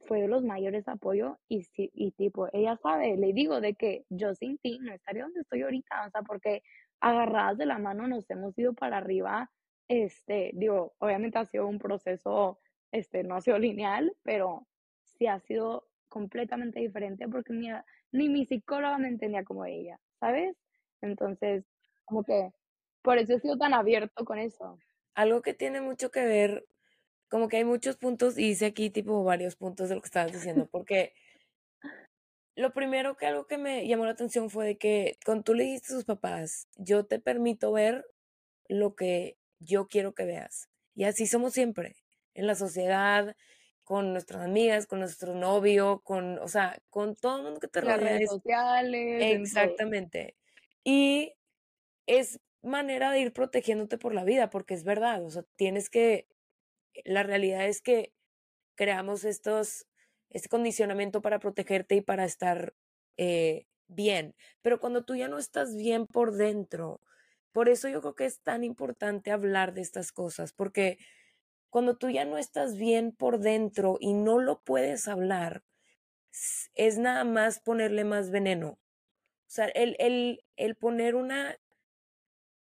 [0.06, 4.34] fue de los mayores apoyos y, y tipo, ella sabe, le digo de que yo
[4.34, 6.62] sin ti no estaría donde estoy ahorita, o sea, porque
[7.10, 9.50] agarradas de la mano nos hemos ido para arriba,
[9.88, 12.58] este, digo, obviamente ha sido un proceso,
[12.90, 14.66] este, no ha sido lineal, pero
[15.02, 17.68] sí ha sido completamente diferente porque ni,
[18.12, 20.56] ni mi psicóloga me entendía como ella, ¿sabes?
[21.00, 21.64] Entonces,
[22.04, 22.52] como que
[23.02, 24.78] por eso he sido tan abierto con eso.
[25.14, 26.66] Algo que tiene mucho que ver,
[27.28, 30.32] como que hay muchos puntos, y hice aquí tipo varios puntos de lo que estabas
[30.32, 31.12] diciendo, porque
[32.56, 35.64] lo primero que algo que me llamó la atención fue de que cuando tú le
[35.64, 38.06] dijiste a sus papás, yo te permito ver
[38.68, 40.68] lo que yo quiero que veas.
[40.94, 41.96] Y así somos siempre,
[42.34, 43.36] en la sociedad,
[43.84, 47.82] con nuestras amigas, con nuestro novio, con, o sea, con todo el mundo que te
[47.82, 47.96] rodea.
[47.98, 49.22] Las redes sociales.
[49.22, 50.34] Exactamente.
[50.82, 51.34] Y
[52.06, 56.26] es manera de ir protegiéndote por la vida, porque es verdad, o sea, tienes que,
[57.04, 58.12] la realidad es que
[58.74, 59.86] creamos estos,
[60.30, 62.74] este condicionamiento para protegerte y para estar
[63.16, 67.00] eh, bien, pero cuando tú ya no estás bien por dentro,
[67.52, 70.98] por eso yo creo que es tan importante hablar de estas cosas, porque
[71.70, 75.62] cuando tú ya no estás bien por dentro y no lo puedes hablar,
[76.74, 78.68] es nada más ponerle más veneno.
[78.68, 81.56] O sea, el, el, el poner una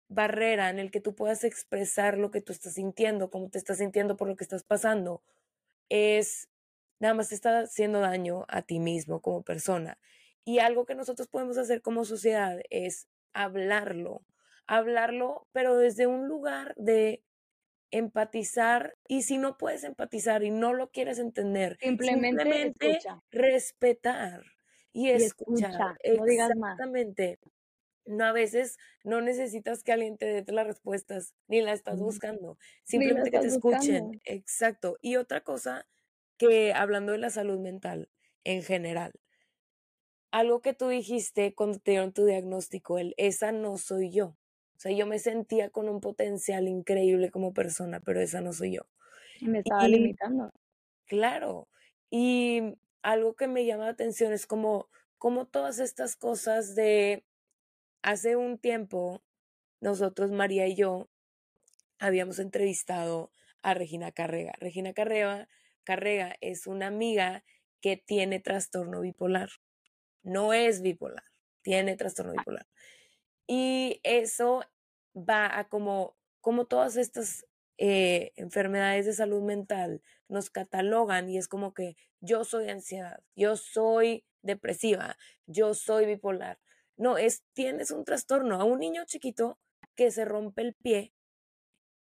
[0.09, 3.79] barrera en el que tú puedas expresar lo que tú estás sintiendo, cómo te estás
[3.79, 5.23] sintiendo por lo que estás pasando,
[5.89, 6.49] es
[7.01, 9.99] nada más te está haciendo daño a ti mismo como persona.
[10.45, 14.25] Y algo que nosotros podemos hacer como sociedad es hablarlo,
[14.67, 17.23] hablarlo, pero desde un lugar de
[17.91, 22.99] empatizar y si no puedes empatizar y no lo quieres entender, simplemente,
[23.31, 24.43] respetar
[24.93, 25.99] y, escuchar.
[26.17, 26.73] no digas más.
[26.73, 27.39] Exactamente.
[28.05, 32.59] No, a veces no necesitas que alguien te dé las respuestas, ni la estás buscando,
[32.85, 34.21] simplemente que te escuchen.
[34.25, 34.97] Exacto.
[35.03, 35.87] Y otra cosa
[36.39, 38.09] que hablando de la salud mental
[38.45, 39.13] en general,
[40.31, 44.37] algo que tú dijiste cuando te dieron tu diagnóstico, el esa no soy yo.
[44.77, 48.77] O sea, yo me sentía con un potencial increíble como persona, pero esa no soy
[48.77, 48.83] yo.
[49.41, 50.53] Y me estaba limitando.
[51.07, 51.69] Claro.
[52.11, 57.25] Y algo que me llama la atención es como, como todas estas cosas de
[58.03, 59.23] hace un tiempo,
[59.81, 61.09] nosotros, María y yo,
[61.99, 64.53] habíamos entrevistado a Regina Carrega.
[64.61, 65.49] Regina Carrega,
[65.89, 67.45] Carrega es una amiga
[67.81, 69.49] que tiene trastorno bipolar.
[70.23, 71.25] No es bipolar,
[71.63, 72.67] tiene trastorno bipolar.
[73.47, 74.63] Y eso
[75.17, 77.47] va a como, como todas estas
[77.79, 83.57] eh, enfermedades de salud mental nos catalogan y es como que yo soy ansiedad, yo
[83.57, 86.59] soy depresiva, yo soy bipolar.
[86.99, 88.61] No, es tienes un trastorno.
[88.61, 89.59] A un niño chiquito
[89.95, 91.15] que se rompe el pie,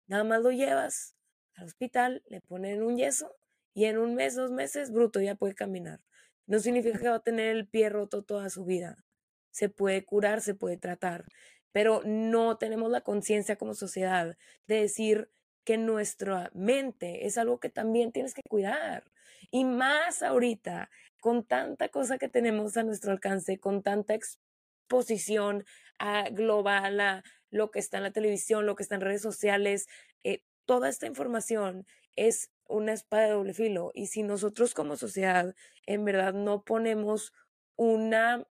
[0.09, 1.15] nada más lo llevas
[1.55, 3.38] al hospital, le ponen un yeso
[3.79, 6.01] y en un mes, dos meses, bruto, ya puede caminar.
[6.47, 9.05] No significa que va a tener el pie roto toda su vida
[9.51, 11.25] se puede curar, se puede tratar,
[11.73, 14.37] pero no tenemos la conciencia como sociedad
[14.69, 15.31] de decir
[15.65, 19.11] que nuestra mente es algo que también tienes que cuidar.
[19.51, 25.65] Y más ahorita, con tanta cosa que tenemos a nuestro alcance, con tanta exposición
[25.99, 29.89] a global, a lo que está en la televisión, lo que está en redes sociales,
[30.23, 33.91] eh, toda esta información es una espada de doble filo.
[33.95, 35.55] Y si nosotros como sociedad
[35.87, 37.33] en verdad no ponemos
[37.77, 38.47] una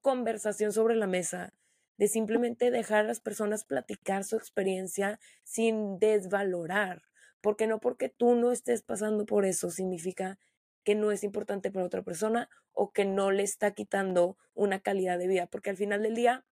[0.00, 1.52] conversación sobre la mesa,
[2.00, 7.02] de simplemente dejar a las personas platicar su experiencia sin desvalorar,
[7.42, 10.38] porque no porque tú no estés pasando por eso significa
[10.82, 15.18] que no es importante para otra persona o que no le está quitando una calidad
[15.18, 16.46] de vida, porque al final del día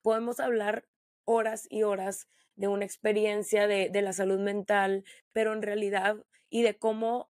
[0.00, 0.86] podemos hablar
[1.26, 6.16] horas y horas de una experiencia de, de la salud mental, pero en realidad
[6.50, 7.30] y de cómo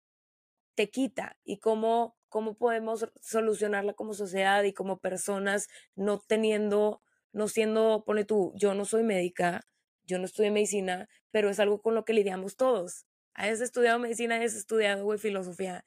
[0.74, 7.02] te quita y cómo cómo podemos solucionarla como sociedad y como personas, no teniendo,
[7.32, 9.66] no siendo, pone tú, yo no soy médica,
[10.04, 13.06] yo no estudié medicina, pero es algo con lo que lidiamos todos.
[13.34, 15.84] Hayas estudiado medicina, hayas estudiado güey, filosofía,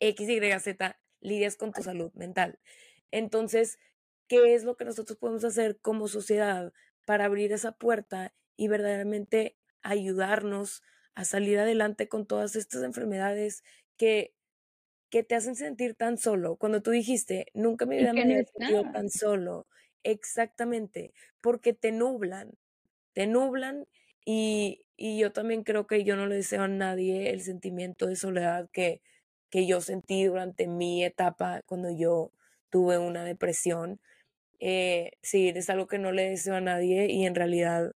[0.00, 2.58] X, Y, Z, lidias con tu salud mental.
[3.10, 3.78] Entonces,
[4.28, 6.72] ¿qué es lo que nosotros podemos hacer como sociedad
[7.04, 10.82] para abrir esa puerta y verdaderamente ayudarnos
[11.14, 13.62] a salir adelante con todas estas enfermedades
[13.96, 14.34] que
[15.14, 16.56] que te hacen sentir tan solo.
[16.56, 19.68] Cuando tú dijiste, nunca me había sentido tan solo.
[20.02, 22.50] Exactamente, porque te nublan,
[23.12, 23.86] te nublan
[24.24, 28.16] y, y, yo también creo que yo no le deseo a nadie el sentimiento de
[28.16, 29.02] soledad que,
[29.50, 32.32] que yo sentí durante mi etapa cuando yo
[32.68, 34.00] tuve una depresión.
[34.60, 37.92] Eh, sí, es algo que no le deseo a nadie y en realidad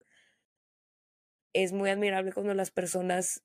[1.53, 3.43] es muy admirable cuando las personas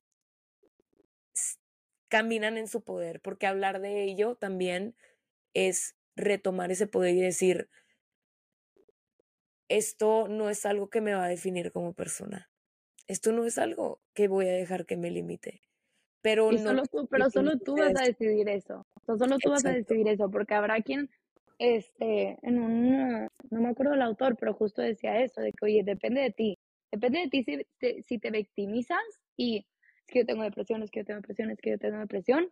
[2.08, 4.94] caminan en su poder, porque hablar de ello también
[5.52, 7.68] es retomar ese poder y decir,
[9.68, 12.50] esto no es algo que me va a definir como persona.
[13.06, 15.62] Esto no es algo que voy a dejar que me limite.
[16.22, 18.86] Pero, no solo tú, pero solo tú vas a decidir eso.
[19.06, 21.10] solo tú vas a decidir eso, porque habrá quien,
[21.58, 25.82] este, en un, no me acuerdo el autor, pero justo decía eso, de que, oye,
[25.84, 26.58] depende de ti.
[26.92, 29.02] Depende de ti si te, si te victimizas
[29.36, 29.66] y es
[30.06, 32.50] que yo tengo depresión, es que yo tengo depresión, es que yo tengo depresión,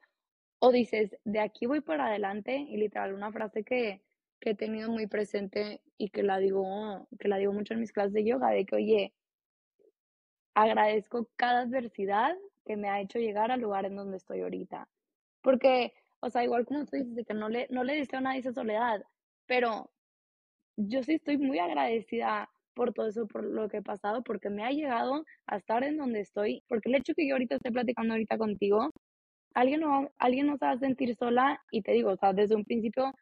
[0.60, 4.02] o dices, de aquí voy para adelante, y literal, una frase que,
[4.40, 7.92] que he tenido muy presente y que la digo, que la digo mucho en mis
[7.92, 9.14] clases de yoga, de que, oye,
[10.54, 14.88] agradezco cada adversidad que me ha hecho llegar al lugar en donde estoy ahorita.
[15.42, 18.22] Porque, o sea, igual como tú dices, de que no le, no le deseo a
[18.22, 19.02] nadie esa soledad,
[19.46, 19.90] pero
[20.76, 24.64] yo sí estoy muy agradecida por todo eso, por lo que he pasado, porque me
[24.64, 28.14] ha llegado a estar en donde estoy, porque el hecho que yo ahorita esté platicando
[28.14, 28.90] ahorita contigo,
[29.54, 32.54] alguien no, alguien no se va a sentir sola y te digo, o sea, desde
[32.56, 33.12] un principio,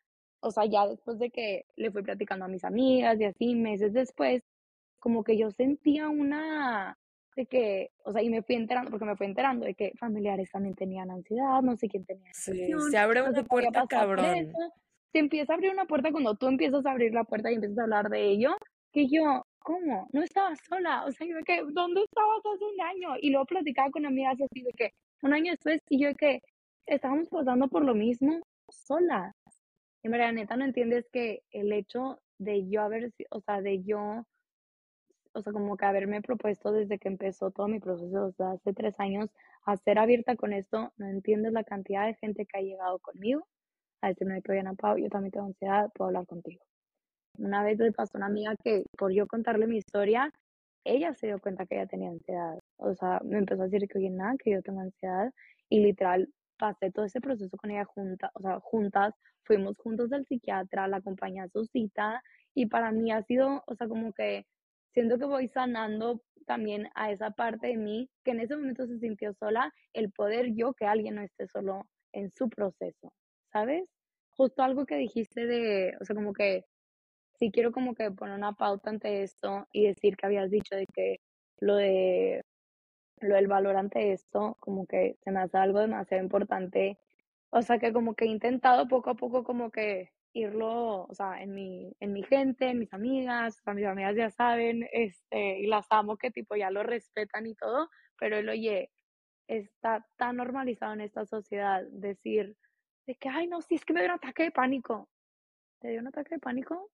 [0.41, 3.93] o sea, ya después de que le fui platicando a mis amigas y así, meses
[3.95, 4.43] después,
[5.01, 6.99] como que yo sentía una,
[7.41, 10.51] de que, o sea, y me fui enterando, porque me fui enterando de que familiares
[10.51, 12.31] también tenían ansiedad, no sé quién tenía.
[12.35, 14.53] Sí, se abre una puerta cabrón.
[15.13, 17.79] Se empieza a abrir una puerta cuando tú empiezas a abrir la puerta y empiezas
[17.79, 18.57] a hablar de ello,
[18.93, 20.09] que yo, ¿cómo?
[20.13, 23.17] No estaba sola, o sea, yo que, ¿dónde estabas hace un año?
[23.21, 26.43] Y luego platicaba con amigas así de que, un año después, y yo de que,
[26.87, 29.33] estábamos pasando por lo mismo sola.
[30.03, 34.25] Y María neta no entiendes que el hecho de yo haber, o sea, de yo,
[35.33, 38.73] o sea, como que haberme propuesto desde que empezó todo mi proceso, o sea, hace
[38.73, 39.31] tres años,
[39.65, 43.47] a ser abierta con esto, no entiendes la cantidad de gente que ha llegado conmigo
[44.03, 46.65] a decirme que, oye, Ana Pau, yo también tengo ansiedad, puedo hablar contigo.
[47.39, 50.33] Una vez le pasó a una amiga que por yo contarle mi historia,
[50.85, 52.59] ella se dio cuenta que ella tenía ansiedad.
[52.79, 55.31] O sea, me empezó a decir que, oye, nada, que yo tengo ansiedad.
[55.69, 59.15] Y literal, pasé todo ese proceso con ella junta, o sea, juntas,
[59.45, 62.23] fuimos juntos al psiquiatra, la acompañé a su cita.
[62.55, 64.47] Y para mí ha sido, o sea, como que
[64.93, 68.99] siento que voy sanando también a esa parte de mí que en ese momento se
[68.99, 73.13] sintió sola, el poder yo que alguien no esté solo en su proceso,
[73.53, 73.89] ¿sabes?
[74.33, 76.65] Justo algo que dijiste de, o sea, como que
[77.39, 80.87] sí quiero como que poner una pauta ante esto y decir que habías dicho de
[80.87, 81.19] que
[81.61, 82.43] lo de
[83.21, 86.99] lo del valor ante esto, como que se me hace algo demasiado importante.
[87.51, 91.43] O sea que como que he intentado poco a poco como que irlo, o sea,
[91.43, 95.67] en mi, en mi gente, en mis amigas, o mis amigas ya saben, este, y
[95.67, 98.91] las amo que tipo ya lo respetan y todo, pero el oye,
[99.49, 102.57] está tan normalizado en esta sociedad decir
[103.07, 105.09] de que, ay, no, si es que me dio un ataque de pánico.
[105.81, 106.91] ¿Te dio un ataque de pánico?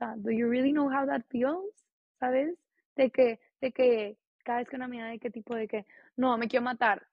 [0.00, 1.86] sea, do you really know how that feels?
[2.18, 2.58] ¿Sabes?
[2.96, 6.36] De que, de que cada vez que una amiga de qué tipo de que, no,
[6.38, 7.06] me quiero matar.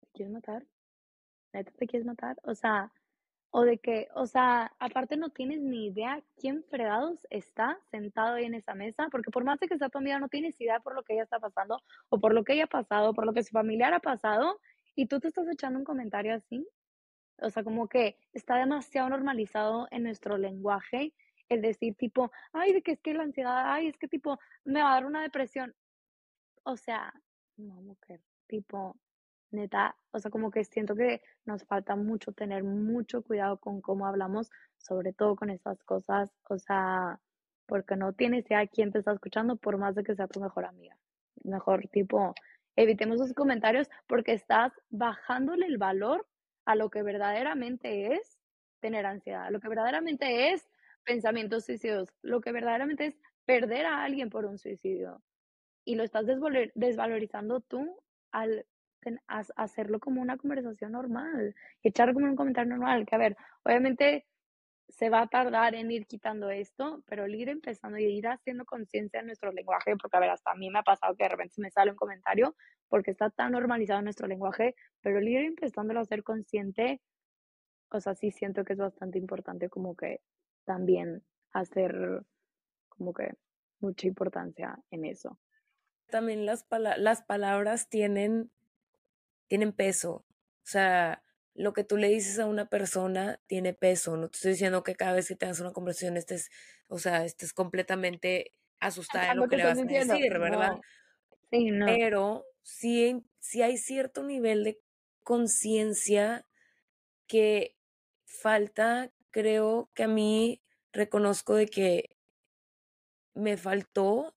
[0.00, 0.62] ¿Te quieres matar?
[1.52, 2.36] ¿Neta te quieres matar?
[2.44, 2.92] O sea,
[3.56, 8.46] o de que, o sea, aparte no tienes ni idea quién fregados está sentado ahí
[8.46, 10.96] en esa mesa, porque por más de que sea tu amiga, no tienes idea por
[10.96, 13.44] lo que ella está pasando, o por lo que ella ha pasado, por lo que
[13.44, 14.58] su familiar ha pasado,
[14.96, 16.66] y tú te estás echando un comentario así.
[17.38, 21.14] O sea, como que está demasiado normalizado en nuestro lenguaje
[21.48, 24.82] el decir tipo, ay, de que es que la ansiedad, ay, es que tipo, me
[24.82, 25.76] va a dar una depresión.
[26.64, 27.14] O sea,
[27.56, 28.96] no, mujer, tipo,
[29.54, 34.06] neta, o sea, como que siento que nos falta mucho tener mucho cuidado con cómo
[34.06, 37.20] hablamos, sobre todo con esas cosas, o sea,
[37.66, 40.64] porque no tienes idea quién te está escuchando, por más de que sea tu mejor
[40.66, 40.96] amiga.
[41.44, 42.34] Mejor, tipo,
[42.76, 46.26] evitemos esos comentarios porque estás bajándole el valor
[46.64, 48.38] a lo que verdaderamente es
[48.80, 50.68] tener ansiedad, lo que verdaderamente es
[51.04, 55.22] pensamientos suicidios, lo que verdaderamente es perder a alguien por un suicidio.
[55.84, 58.00] Y lo estás desvalorizando tú
[58.32, 58.66] al
[59.56, 64.26] hacerlo como una conversación normal, echarlo como un comentario normal, que a ver, obviamente
[64.88, 68.64] se va a tardar en ir quitando esto, pero el ir empezando y ir haciendo
[68.64, 71.30] conciencia en nuestro lenguaje, porque a ver, hasta a mí me ha pasado que de
[71.30, 72.54] repente me sale un comentario
[72.88, 77.00] porque está tan normalizado nuestro lenguaje, pero el ir empezando a ser consciente,
[77.90, 80.20] o sea, sí siento que es bastante importante como que
[80.64, 82.24] también hacer
[82.88, 83.34] como que
[83.80, 85.38] mucha importancia en eso.
[86.08, 86.66] También las,
[86.98, 88.50] las palabras tienen,
[89.48, 90.24] tienen peso.
[90.64, 91.22] O sea,
[91.54, 94.16] lo que tú le dices a una persona tiene peso.
[94.16, 96.50] No te estoy diciendo que cada vez que tengas una conversación estés,
[96.88, 100.78] o sea, estés completamente asustada de lo que le vas a decir, ¿verdad?
[101.50, 101.86] Sí, no.
[101.86, 104.80] Pero sí, sí hay cierto nivel de
[105.22, 106.46] conciencia
[107.26, 107.76] que
[108.24, 112.16] falta, creo que a mí reconozco de que
[113.34, 114.34] me faltó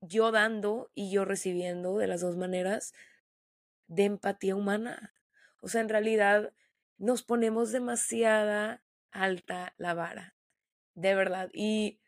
[0.00, 2.92] yo dando y yo recibiendo de las dos maneras
[3.92, 5.14] de empatía humana.
[5.60, 6.52] O sea, en realidad
[6.96, 10.34] nos ponemos demasiada alta la vara,
[10.94, 11.50] de verdad.
[11.52, 12.00] Y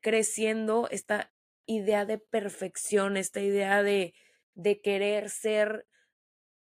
[0.00, 1.32] creciendo esta
[1.66, 4.14] idea de perfección, esta idea de,
[4.54, 5.86] de querer ser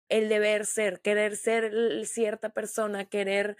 [0.08, 3.56] el deber ser, querer ser cierta persona, querer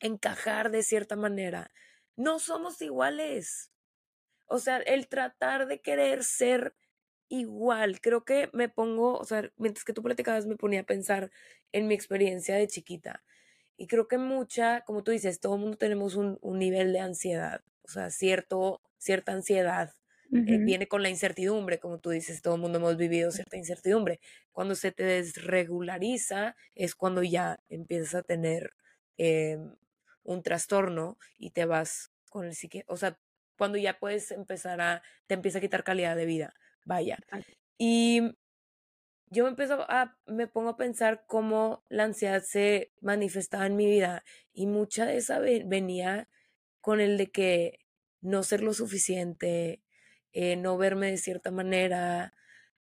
[0.00, 1.72] encajar de cierta manera.
[2.16, 3.70] No somos iguales.
[4.46, 6.74] O sea, el tratar de querer ser
[7.30, 11.30] igual, creo que me pongo, o sea, mientras que tú platicabas me ponía a pensar
[11.72, 13.22] en mi experiencia de chiquita.
[13.78, 17.00] Y creo que mucha, como tú dices, todo el mundo tenemos un, un nivel de
[17.00, 19.94] ansiedad, o sea, cierto, cierta ansiedad.
[20.32, 24.20] Eh, viene con la incertidumbre, como tú dices, todo el mundo hemos vivido cierta incertidumbre.
[24.52, 28.74] Cuando se te desregulariza es cuando ya empiezas a tener
[29.16, 29.74] em,
[30.22, 33.18] un trastorno y te vas con el psique, o sea,
[33.58, 36.54] cuando ya puedes empezar a, te empieza a quitar calidad de vida,
[36.84, 37.18] vaya.
[37.78, 38.36] Y
[39.30, 43.86] yo me empiezo a, me pongo a pensar cómo la ansiedad se manifestaba en mi
[43.86, 46.28] vida y mucha de esa venía
[46.80, 47.78] con el de que
[48.20, 49.82] no ser lo suficiente,
[50.32, 52.34] eh, no verme de cierta manera,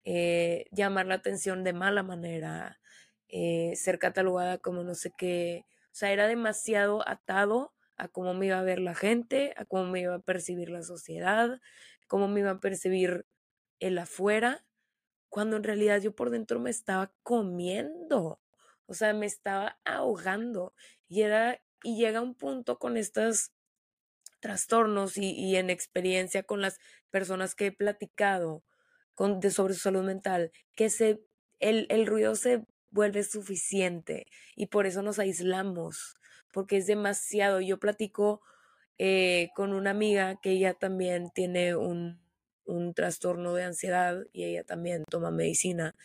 [0.03, 2.79] eh, llamar la atención de mala manera,
[3.27, 8.47] eh, ser catalogada como no sé qué, o sea, era demasiado atado a cómo me
[8.47, 11.59] iba a ver la gente, a cómo me iba a percibir la sociedad,
[12.07, 13.25] cómo me iba a percibir
[13.79, 14.65] el afuera,
[15.29, 18.41] cuando en realidad yo por dentro me estaba comiendo,
[18.85, 20.73] o sea, me estaba ahogando
[21.07, 23.51] y era y llega un punto con estos
[24.39, 28.63] trastornos y, en experiencia con las personas que he platicado
[29.15, 31.21] con, de, sobre su salud mental, que se,
[31.59, 36.17] el, el ruido se vuelve suficiente y por eso nos aislamos,
[36.51, 37.61] porque es demasiado.
[37.61, 38.41] Yo platico
[38.97, 42.19] eh, con una amiga que ella también tiene un,
[42.67, 45.95] un, trastorno de ansiedad y ella también toma medicina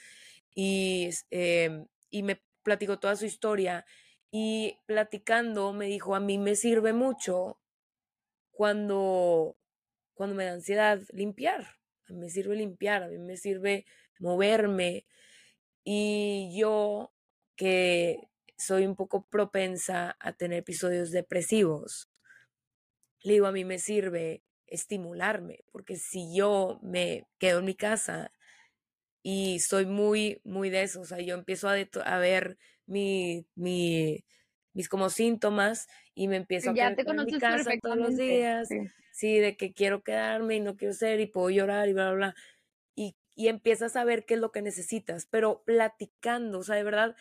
[0.54, 3.84] y, em, y me platicó toda su historia
[4.30, 7.58] y platicando me dijo, a mí me sirve mucho
[8.50, 9.56] cuando,
[10.14, 11.62] cuando me da ansiedad limpiar,
[12.08, 13.84] a mí me sirve limpiar, a mí me sirve
[14.18, 15.06] moverme
[15.84, 17.12] y yo
[17.56, 22.08] que soy un poco propensa a tener episodios depresivos.
[23.22, 24.42] Le digo, a mí me sirve
[24.72, 28.32] estimularme, porque si yo me quedo en mi casa
[29.22, 34.24] y soy muy, muy de eso, o sea, yo empiezo a, a ver mi, mi,
[34.72, 38.68] mis como síntomas y me empiezo a quedar en mi casa todos los días,
[39.12, 39.38] sí.
[39.38, 42.34] de que quiero quedarme y no quiero ser y puedo llorar y bla, bla, bla.
[42.94, 46.84] Y, y empiezas a ver qué es lo que necesitas, pero platicando, o sea, de
[46.84, 47.14] verdad,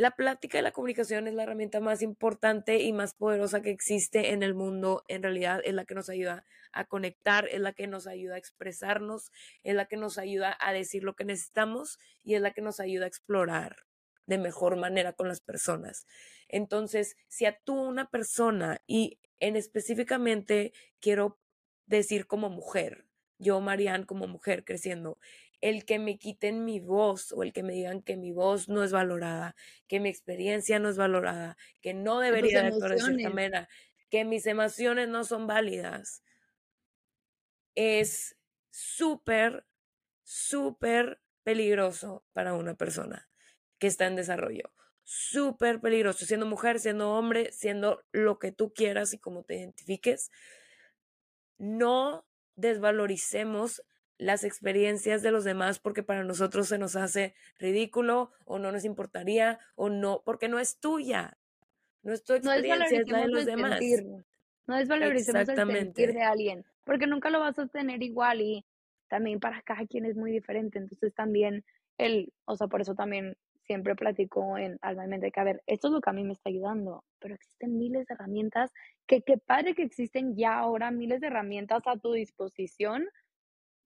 [0.00, 4.30] la plática y la comunicación es la herramienta más importante y más poderosa que existe
[4.30, 5.04] en el mundo.
[5.08, 8.38] En realidad es la que nos ayuda a conectar, es la que nos ayuda a
[8.38, 9.30] expresarnos,
[9.62, 12.80] es la que nos ayuda a decir lo que necesitamos y es la que nos
[12.80, 13.84] ayuda a explorar
[14.24, 16.06] de mejor manera con las personas.
[16.48, 21.38] Entonces, si a una persona y en específicamente quiero
[21.84, 23.04] decir como mujer,
[23.36, 25.18] yo Marianne como mujer creciendo,
[25.60, 28.82] el que me quiten mi voz o el que me digan que mi voz no
[28.82, 29.54] es valorada,
[29.86, 33.68] que mi experiencia no es valorada, que no debería de actuar de cierta manera,
[34.08, 36.22] que mis emociones no son válidas,
[37.74, 38.36] es
[38.70, 39.66] súper,
[40.22, 43.28] súper peligroso para una persona
[43.78, 44.72] que está en desarrollo.
[45.02, 50.30] Súper peligroso, siendo mujer, siendo hombre, siendo lo que tú quieras y como te identifiques.
[51.58, 53.82] No desvaloricemos
[54.20, 58.84] las experiencias de los demás porque para nosotros se nos hace ridículo o no nos
[58.84, 61.38] importaría o no, porque no es tuya.
[62.02, 63.80] No es tu experiencia, es, la de los demás.
[64.66, 68.64] No es valoricemos el sentir de alguien, porque nunca lo vas a tener igual y
[69.08, 70.78] también para cada quien es muy diferente.
[70.78, 71.64] Entonces también
[71.98, 75.62] el, o sea, por eso también siempre platico en Alma y Mente que, a ver,
[75.66, 78.70] esto es lo que a mí me está ayudando, pero existen miles de herramientas,
[79.06, 83.06] que qué padre que existen ya ahora miles de herramientas a tu disposición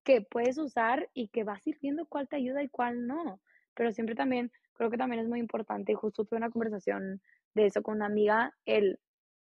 [0.05, 3.41] que puedes usar y que vas ir viendo cuál te ayuda y cuál no.
[3.75, 7.23] Pero siempre también, creo que también es muy importante, y justo tuve una conversación
[7.55, 8.99] de eso con una amiga, el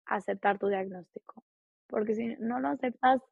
[0.07, 1.45] aceptar tu diagnóstico.
[1.89, 3.23] Porque si no lo aceptas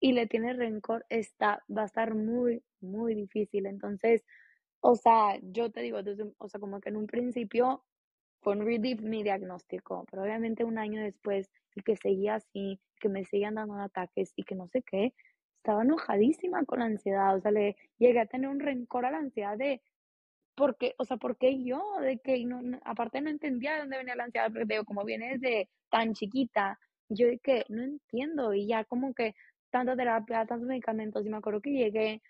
[0.00, 3.66] y le tienes rencor, está, va a estar muy, muy difícil.
[3.66, 4.24] Entonces,
[4.80, 7.84] O sea, yo te digo, desde, o sea, como que en un principio
[8.42, 13.24] fue un mi diagnóstico, pero obviamente un año después, y que seguía así, que me
[13.24, 15.14] seguían dando ataques y que no sé qué,
[15.64, 19.16] estaba enojadísima con la ansiedad, o sea, le llegué a tener un rencor a la
[19.16, 19.80] ansiedad de,
[20.54, 20.94] ¿por qué?
[20.98, 21.82] O sea, ¿por qué yo?
[22.02, 25.70] De que no, aparte no entendía de dónde venía la ansiedad, porque como viene desde
[25.88, 29.34] tan chiquita, yo de que no entiendo, y ya como que
[29.70, 32.20] tanta terapia, tantos medicamentos, y me acuerdo que llegué,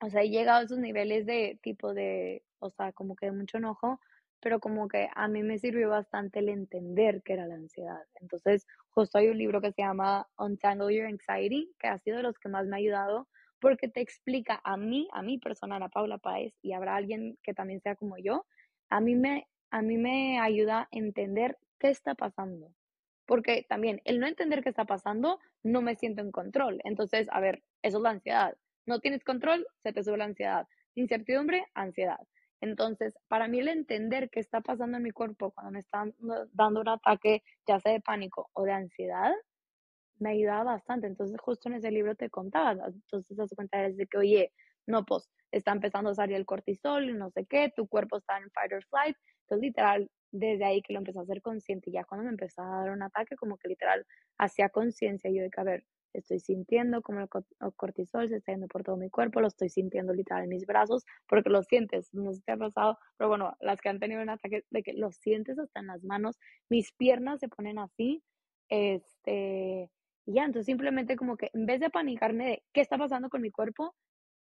[0.00, 3.32] o sea, he llegado a esos niveles de tipo de, o sea, como que de
[3.32, 3.98] mucho enojo,
[4.44, 8.02] pero como que a mí me sirvió bastante el entender qué era la ansiedad.
[8.20, 12.24] Entonces, justo hay un libro que se llama Untangle Your Anxiety, que ha sido de
[12.24, 13.26] los que más me ha ayudado,
[13.58, 17.54] porque te explica a mí, a mi persona, a Paula Páez, y habrá alguien que
[17.54, 18.44] también sea como yo,
[18.90, 22.70] a mí me, a mí me ayuda a entender qué está pasando.
[23.24, 26.82] Porque también el no entender qué está pasando, no me siento en control.
[26.84, 28.58] Entonces, a ver, eso es la ansiedad.
[28.84, 30.68] No tienes control, se te sube la ansiedad.
[30.94, 32.20] Incertidumbre, ansiedad.
[32.64, 36.04] Entonces, para mí el entender qué está pasando en mi cuerpo cuando me está
[36.52, 39.32] dando un ataque, ya sea de pánico o de ansiedad,
[40.18, 41.06] me ayudaba bastante.
[41.08, 44.52] Entonces, justo en ese libro te contaba, entonces te das cuenta de que, oye,
[44.86, 48.38] no, pues, está empezando a salir el cortisol y no sé qué, tu cuerpo está
[48.38, 49.16] en fight or flight.
[49.42, 52.80] Entonces, literal, desde ahí que lo empecé a hacer consciente, ya cuando me empezó a
[52.80, 54.06] dar un ataque, como que literal
[54.38, 55.64] hacía conciencia yo de que, a
[56.14, 57.28] estoy sintiendo como el
[57.76, 61.04] cortisol se está yendo por todo mi cuerpo, lo estoy sintiendo literal en mis brazos,
[61.28, 64.22] porque lo sientes, no sé si te ha pasado, pero bueno, las que han tenido
[64.22, 66.38] un ataque de que lo sientes hasta en las manos,
[66.70, 68.22] mis piernas se ponen así,
[68.68, 69.90] este,
[70.26, 73.42] y ya, entonces simplemente como que en vez de panicarme de qué está pasando con
[73.42, 73.94] mi cuerpo,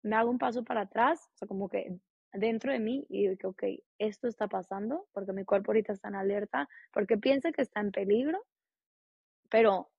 [0.03, 1.97] me hago un paso para atrás, o sea, como que
[2.32, 3.63] dentro de mí y digo que, ok,
[3.97, 7.91] esto está pasando porque mi cuerpo ahorita está en alerta, porque piensa que está en
[7.91, 8.39] peligro,
[9.49, 9.89] pero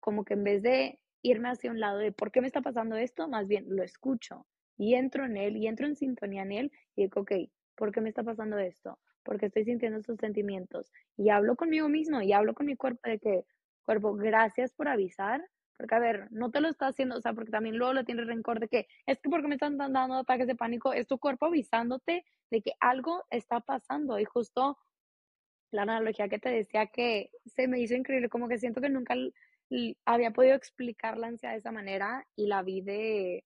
[0.00, 2.96] como que en vez de irme hacia un lado de por qué me está pasando
[2.96, 4.46] esto, más bien lo escucho
[4.80, 7.32] y entro en él y entro en sintonía en él y digo, ok,
[7.76, 8.98] ¿por qué me está pasando esto?
[9.22, 13.18] Porque estoy sintiendo estos sentimientos y hablo conmigo mismo y hablo con mi cuerpo de
[13.18, 13.44] que,
[13.84, 15.42] cuerpo, gracias por avisar,
[15.76, 18.26] porque a ver, no te lo está haciendo, o sea, porque también luego lo tienes
[18.26, 21.46] rencor de que es que porque me están dando ataques de pánico, es tu cuerpo
[21.46, 24.78] avisándote de que algo está pasando y justo
[25.72, 29.14] la analogía que te decía que se me hizo increíble, como que siento que nunca
[30.04, 33.44] había podido explicar la ansiedad de esa manera y la vi de,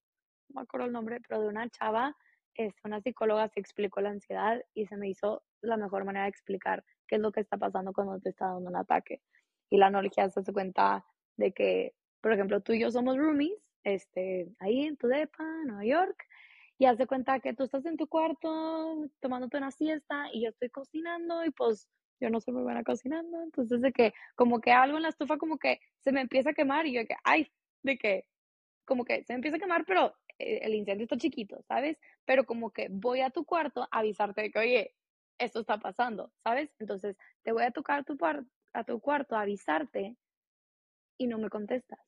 [0.49, 2.17] no me acuerdo el nombre, pero de una chava,
[2.55, 6.25] es este, una psicóloga se explicó la ansiedad y se me hizo la mejor manera
[6.25, 9.21] de explicar qué es lo que está pasando cuando te está dando un ataque.
[9.71, 11.05] Y la analogía se hace cuenta
[11.37, 15.85] de que, por ejemplo, tú y yo somos roomies, este, ahí en tu depa, Nueva
[15.85, 16.25] York,
[16.79, 20.71] y hace cuenta que tú estás en tu cuarto tomándote una siesta y yo estoy
[20.71, 21.89] cocinando y pues
[22.21, 25.37] yo no soy muy buena cocinando, entonces de que como que algo en la estufa
[25.39, 27.51] como que se me empieza a quemar y yo de que, ay,
[27.83, 28.27] de que
[28.85, 31.99] como que se me empieza a quemar, pero eh, el incendio está chiquito, ¿sabes?
[32.25, 34.95] Pero como que voy a tu cuarto a avisarte de que, oye,
[35.39, 36.71] esto está pasando, ¿sabes?
[36.79, 38.17] Entonces te voy a tocar tu,
[38.73, 40.17] a tu cuarto a avisarte
[41.19, 41.99] y no me contestas.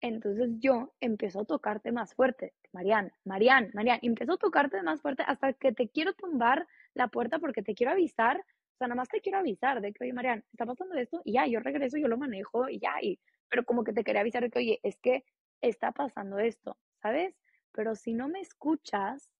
[0.00, 5.22] Entonces yo empiezo a tocarte más fuerte, Mariana, Marian, Marian, empiezo a tocarte más fuerte
[5.26, 8.44] hasta que te quiero tumbar la puerta porque te quiero avisar
[8.88, 11.60] nada más te quiero avisar de que, oye, Marian, está pasando esto y ya, yo
[11.60, 13.18] regreso, yo lo manejo y ya, y,
[13.48, 15.24] pero como que te quería avisar de que, oye, es que
[15.60, 17.34] está pasando esto, ¿sabes?
[17.72, 19.30] Pero si no me escuchas,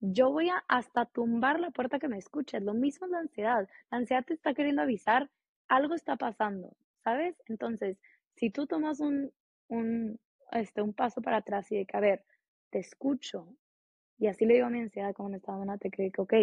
[0.00, 2.62] yo voy a hasta tumbar la puerta que me escuches.
[2.62, 3.68] Lo mismo es la ansiedad.
[3.90, 5.28] La ansiedad te está queriendo avisar,
[5.68, 7.36] algo está pasando, ¿sabes?
[7.46, 7.98] Entonces,
[8.36, 9.32] si tú tomas un,
[9.68, 10.18] un,
[10.52, 12.24] este, un paso para atrás y de que, a ver,
[12.70, 13.54] te escucho,
[14.18, 16.34] y así le digo a mi ansiedad me estaba dando, te que, ok,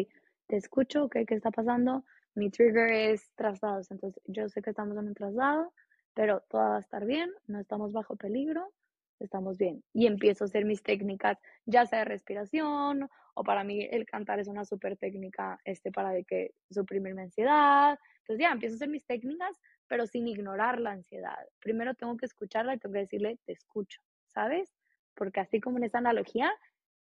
[0.47, 2.03] te escucho, ok, ¿qué está pasando?
[2.35, 5.73] Mi trigger es traslados, entonces yo sé que estamos en un traslado,
[6.13, 8.73] pero todo va a estar bien, no estamos bajo peligro,
[9.19, 9.83] estamos bien.
[9.93, 14.39] Y empiezo a hacer mis técnicas, ya sea de respiración, o para mí el cantar
[14.39, 17.97] es una súper técnica este, para de que suprimir mi ansiedad.
[18.19, 21.37] Entonces ya empiezo a hacer mis técnicas, pero sin ignorar la ansiedad.
[21.59, 24.73] Primero tengo que escucharla y tengo que decirle, te escucho, ¿sabes?
[25.13, 26.51] Porque así como en esa analogía,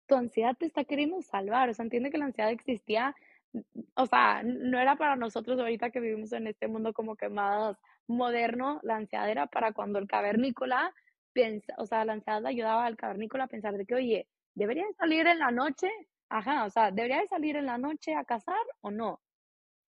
[0.07, 1.69] tu ansiedad te está queriendo salvar.
[1.69, 3.15] O sea, entiende que la ansiedad existía
[3.95, 7.77] o sea, no era para nosotros ahorita que vivimos en este mundo como que más
[8.07, 10.95] moderno, la ansiedad era para cuando el cavernícola
[11.33, 15.27] piensa, o sea, la ansiedad ayudaba al cavernícola a pensar de que, oye, ¿debería salir
[15.27, 15.89] en la noche?
[16.29, 19.21] Ajá, o sea, ¿debería salir en la noche a cazar o no?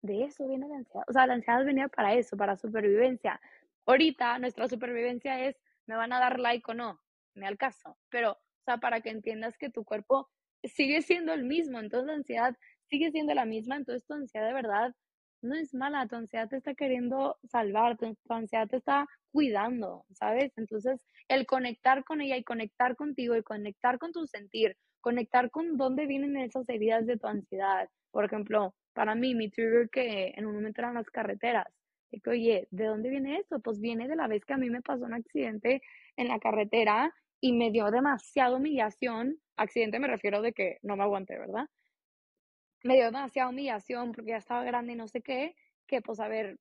[0.02, 1.04] De eso viene la ansiedad.
[1.08, 3.42] O sea, la ansiedad venía para eso, para supervivencia.
[3.86, 7.02] Ahorita nuestra supervivencia es, ¿me van a dar like o no?
[7.34, 7.98] Me al caso.
[8.10, 10.30] Pero, o sea, para que entiendas que tu cuerpo
[10.64, 11.80] sigue siendo el mismo.
[11.80, 12.58] Entonces la ansiedad
[12.90, 14.96] sigue siendo la misma, entonces tu ansiedad de verdad
[15.42, 20.52] no es mala, tu ansiedad te está queriendo salvar, tu, ansiedad te está cuidando, ¿sabes?
[20.58, 25.78] Entonces, el conectar con ella y conectar contigo y conectar con tu sentir, conectar con
[25.78, 27.90] dónde vienen esas heridas de tu ansiedad.
[28.12, 31.68] Por ejemplo, para mí, mi trigger que en un momento eran las carreteras.
[32.12, 33.60] De que, oye, ¿de dónde viene esto?
[33.60, 35.82] Pues viene de la vez que a mí me pasó un accidente
[36.16, 39.38] en la carretera y me dio demasiada humillación.
[39.58, 41.68] Accidente me refiero de que no me aguanté, ¿verdad?
[42.84, 45.56] Me dio demasiada humillación porque ya estaba grande y no sé qué,
[45.88, 46.60] que pues a ver,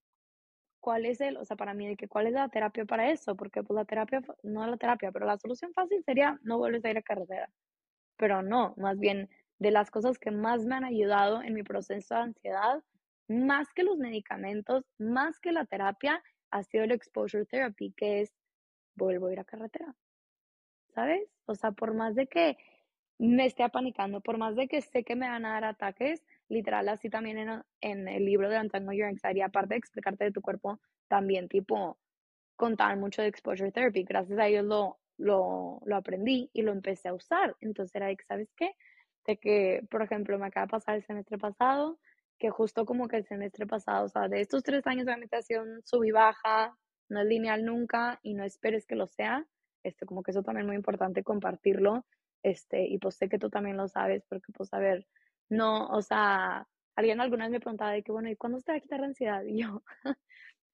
[0.81, 3.37] ¿cuál es el, o sea, para mí, de que cuál es la terapia para eso?
[3.37, 6.91] Porque pues la terapia, no la terapia, pero la solución fácil sería no vuelves a
[6.91, 7.51] ir a carretera.
[8.17, 12.15] Pero no, más bien de las cosas que más me han ayudado en mi proceso
[12.15, 12.83] de ansiedad,
[13.29, 18.33] más que los medicamentos, más que la terapia, ha sido el exposure therapy, que es
[18.95, 19.95] vuelvo a ir a carretera.
[20.95, 21.29] ¿Sabes?
[21.47, 22.57] O sea, por más de que
[23.19, 26.89] me esté apanicando, por más de que sé que me van a dar ataques, literal,
[26.89, 30.43] así también en, en el libro de Untangle Your Anxiety, aparte de explicarte de tu
[30.43, 31.99] cuerpo, también tipo
[32.57, 34.05] contar mucho de exposure therapy.
[34.05, 37.57] Gracias a ellos lo, lo, lo aprendí y lo empecé a usar.
[37.61, 38.73] Entonces era de que, ¿sabes qué?
[39.27, 41.99] De que, por ejemplo, me acaba de pasar el semestre pasado,
[42.39, 45.81] que justo como que el semestre pasado, o sea, de estos tres años de meditación
[45.85, 46.77] subí baja,
[47.09, 49.47] no es lineal nunca y no esperes que lo sea.
[49.83, 52.05] Este, como que eso también es muy importante compartirlo.
[52.47, 55.05] Este, y pues sé que tú también lo sabes, porque pues a ver,
[55.49, 58.79] no, o sea, alguien alguna vez me preguntaba de que, bueno, ¿y cuándo se va
[58.79, 59.43] a quitar la ansiedad?
[59.45, 59.83] Y yo,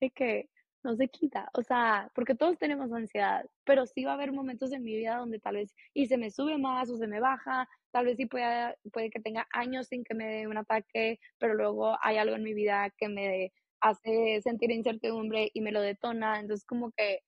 [0.01, 0.51] de que
[0.85, 4.71] no se quita, o sea, porque todos tenemos ansiedad, pero sí va a haber momentos
[4.73, 7.69] en mi vida donde tal vez y se me sube más o se me baja,
[7.91, 11.55] tal vez sí puede, puede que tenga años sin que me dé un ataque, pero
[11.55, 16.39] luego hay algo en mi vida que me hace sentir incertidumbre y me lo detona,
[16.41, 17.21] entonces como que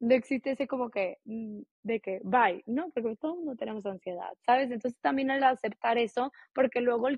[0.00, 4.32] no existe ese como que mm, de que bye, no, porque todos no tenemos ansiedad,
[4.44, 4.70] ¿sabes?
[4.70, 7.08] Entonces también el aceptar eso, porque luego,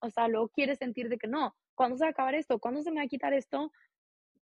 [0.00, 2.58] o sea, luego quieres sentir de que no, ¿cuándo se va a acabar esto?
[2.58, 3.72] ¿Cuándo se me va a quitar esto?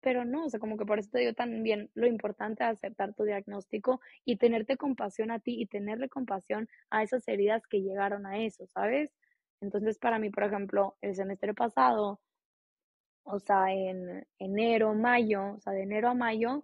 [0.06, 3.16] pero no, o sea, como que por eso te digo también lo importante de aceptar
[3.16, 8.28] tu diagnóstico y tenerte compasión a ti y tenerle compasión a esas heridas que llegaron
[8.28, 9.16] a eso, ¿sabes?
[9.62, 12.20] Entonces, para mí, por ejemplo, el semestre pasado,
[13.24, 16.64] o sea, en enero, mayo, o sea, de enero a mayo,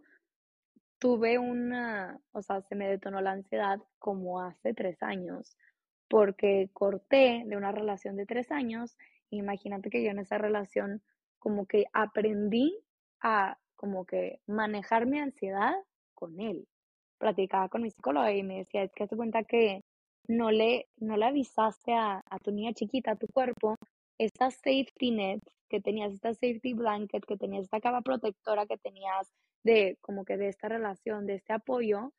[1.01, 5.57] tuve una, o sea, se me detonó la ansiedad como hace tres años,
[6.07, 8.95] porque corté de una relación de tres años.
[9.31, 11.01] Imagínate que yo en esa relación
[11.39, 12.77] como que aprendí
[13.19, 15.73] a como que manejar mi ansiedad
[16.13, 16.67] con él.
[17.17, 19.81] Platicaba con mi psicóloga y me decía, es que hace cuenta que
[20.27, 23.75] no le, no le avisaste a, a tu niña chiquita, a tu cuerpo,
[24.19, 29.31] esta safety net que tenías, esta safety blanket que tenías, esta capa protectora que tenías
[29.63, 32.13] de como que de esta relación, de este apoyo,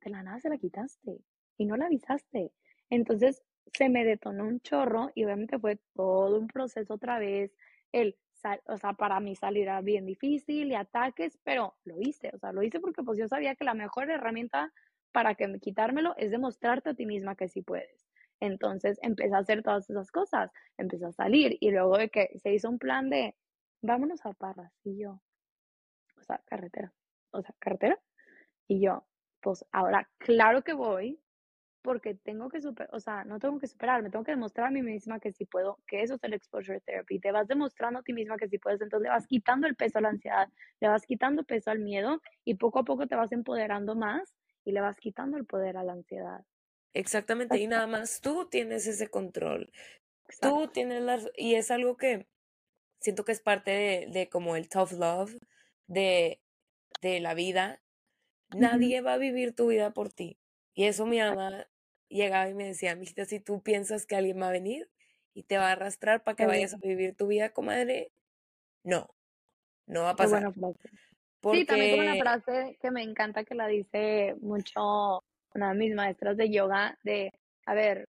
[0.00, 1.20] de la nada se la quitaste
[1.56, 2.52] y no la avisaste.
[2.90, 3.42] Entonces
[3.72, 7.54] se me detonó un chorro y obviamente fue todo un proceso otra vez,
[7.92, 8.16] el
[8.66, 12.52] o sea, para mí salir era bien difícil y ataques, pero lo hice, o sea,
[12.52, 14.72] lo hice porque pues yo sabía que la mejor herramienta
[15.12, 18.06] para que quitármelo es demostrarte a ti misma que sí puedes.
[18.40, 22.52] Entonces empecé a hacer todas esas cosas, empecé a salir y luego de que se
[22.52, 23.34] hizo un plan de
[23.82, 25.20] vámonos a Parras y yo,
[26.20, 26.92] o sea, carretera,
[27.32, 27.98] o sea, carretera
[28.68, 29.06] y yo,
[29.40, 31.20] pues ahora claro que voy,
[31.82, 34.70] porque tengo que superar, o sea, no tengo que superar, me tengo que demostrar a
[34.70, 37.18] mí misma que sí puedo, que eso es el exposure therapy.
[37.20, 39.98] Te vas demostrando a ti misma que sí puedes, entonces le vas quitando el peso
[39.98, 40.48] a la ansiedad,
[40.80, 44.72] le vas quitando peso al miedo y poco a poco te vas empoderando más y
[44.72, 46.44] le vas quitando el poder a la ansiedad.
[46.94, 49.70] Exactamente, y nada más tú tienes ese control.
[50.40, 52.26] Tú tienes las, y es algo que
[53.00, 55.34] siento que es parte de, de como el tough love
[55.88, 56.40] de,
[57.02, 57.80] de la vida.
[58.54, 60.38] Nadie va a vivir tu vida por ti.
[60.74, 61.66] Y eso mi mamá
[62.08, 64.88] llegaba y me decía, mijita, si tú piensas que alguien va a venir
[65.34, 68.12] y te va a arrastrar para que vayas a vivir tu vida, comadre,
[68.84, 69.10] no,
[69.86, 70.52] no va a pasar.
[71.52, 75.24] Sí, también como una frase que me encanta que la dice mucho
[75.54, 77.32] una de mis maestras de yoga, de,
[77.66, 78.08] a ver,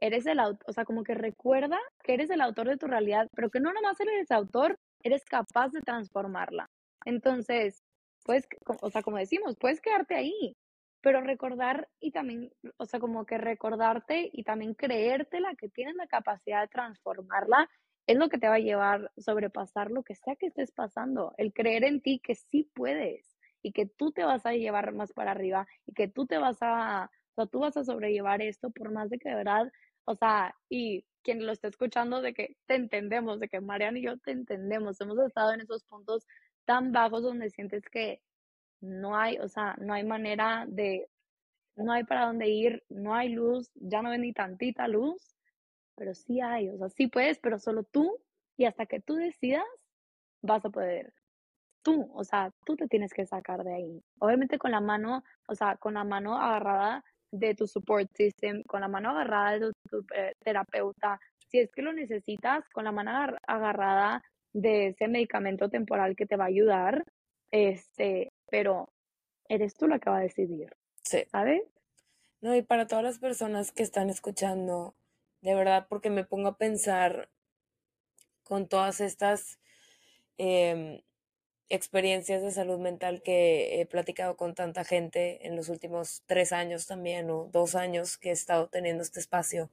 [0.00, 3.28] eres el autor, o sea, como que recuerda que eres el autor de tu realidad,
[3.34, 6.70] pero que no nomás eres autor, eres capaz de transformarla.
[7.08, 7.82] Entonces,
[8.24, 8.46] pues,
[8.82, 10.54] o sea, como decimos, puedes quedarte ahí,
[11.00, 16.06] pero recordar y también, o sea, como que recordarte y también creértela que tienes la
[16.06, 17.70] capacidad de transformarla
[18.06, 21.32] es lo que te va a llevar a sobrepasar lo que sea que estés pasando,
[21.38, 25.14] el creer en ti que sí puedes y que tú te vas a llevar más
[25.14, 28.70] para arriba y que tú te vas a, o sea, tú vas a sobrellevar esto
[28.70, 29.72] por más de que de verdad,
[30.04, 34.02] o sea, y quien lo está escuchando de que te entendemos, de que Mariana y
[34.02, 36.26] yo te entendemos, hemos estado en esos puntos
[36.68, 38.20] tan bajos donde sientes que
[38.82, 41.08] no hay, o sea, no hay manera de,
[41.76, 45.34] no hay para dónde ir, no hay luz, ya no ven ni tantita luz,
[45.94, 48.18] pero sí hay, o sea, sí puedes, pero solo tú
[48.58, 49.64] y hasta que tú decidas
[50.42, 51.14] vas a poder.
[51.82, 54.02] Tú, o sea, tú te tienes que sacar de ahí.
[54.18, 58.82] Obviamente con la mano, o sea, con la mano agarrada de tu support system, con
[58.82, 63.10] la mano agarrada de tu, eh, terapeuta, si es que lo necesitas, con la mano
[63.46, 64.22] agarrada
[64.60, 67.04] de ese medicamento temporal que te va a ayudar,
[67.50, 68.90] este, pero
[69.48, 70.74] eres tú la que va a decidir.
[71.02, 71.24] Sí.
[71.30, 71.62] ¿Sabes?
[72.40, 74.94] No, y para todas las personas que están escuchando,
[75.40, 77.28] de verdad, porque me pongo a pensar
[78.42, 79.58] con todas estas
[80.36, 81.00] em,
[81.68, 86.86] experiencias de salud mental que he platicado con tanta gente en los últimos tres años
[86.86, 89.70] también, o dos años que he estado teniendo este espacio.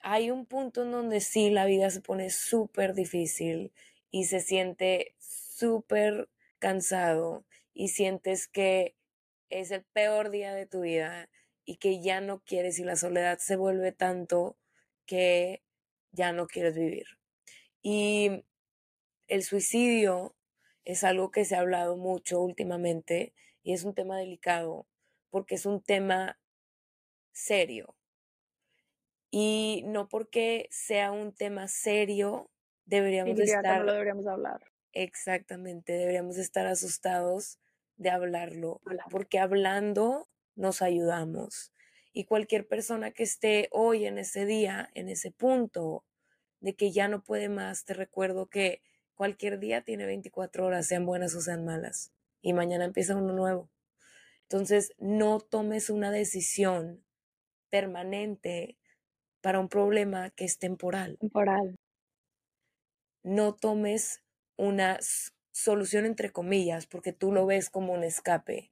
[0.00, 3.72] Hay un punto en donde sí la vida se pone súper difícil
[4.10, 6.28] y se siente súper
[6.58, 7.44] cansado
[7.74, 8.96] y sientes que
[9.50, 11.28] es el peor día de tu vida
[11.64, 14.56] y que ya no quieres y la soledad se vuelve tanto
[15.06, 15.62] que
[16.12, 17.06] ya no quieres vivir.
[17.82, 18.44] Y
[19.26, 20.34] el suicidio
[20.84, 24.86] es algo que se ha hablado mucho últimamente y es un tema delicado
[25.30, 26.38] porque es un tema
[27.32, 27.97] serio.
[29.30, 32.50] Y no porque sea un tema serio
[32.86, 33.84] deberíamos estar...
[33.84, 34.60] lo deberíamos hablar.
[34.92, 37.58] Exactamente, deberíamos estar asustados
[37.96, 41.72] de hablarlo, porque hablando nos ayudamos.
[42.12, 46.04] Y cualquier persona que esté hoy en ese día, en ese punto
[46.60, 48.82] de que ya no puede más, te recuerdo que
[49.14, 53.70] cualquier día tiene 24 horas, sean buenas o sean malas, y mañana empieza uno nuevo.
[54.42, 57.04] Entonces, no tomes una decisión
[57.68, 58.78] permanente
[59.40, 61.16] para un problema que es temporal.
[61.18, 61.76] Temporal.
[63.22, 64.22] No tomes
[64.56, 64.98] una
[65.52, 68.70] solución entre comillas, porque tú lo ves como un escape.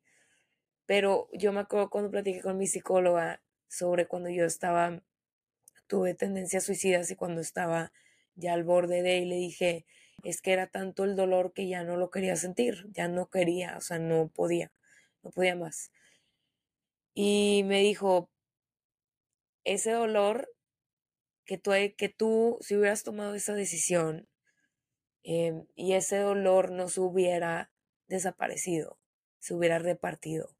[0.86, 5.02] Pero yo me acuerdo cuando platiqué con mi psicóloga sobre cuando yo estaba,
[5.88, 7.92] tuve tendencias suicidas y cuando estaba
[8.34, 9.84] ya al borde de, y le dije,
[10.22, 13.76] es que era tanto el dolor que ya no lo quería sentir, ya no quería,
[13.76, 14.72] o sea, no podía,
[15.22, 15.90] no podía más.
[17.14, 18.30] Y me dijo,
[19.64, 20.48] ese dolor
[21.46, 24.28] que tú, que tú, si hubieras tomado esa decisión,
[25.28, 27.68] Em, y ese dolor no se hubiera
[28.06, 28.96] desaparecido,
[29.40, 30.50] se hubiera repartido.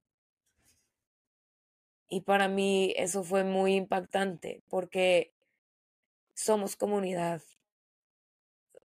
[2.08, 5.32] Y para mí eso fue muy impactante porque
[6.34, 7.42] somos comunidad.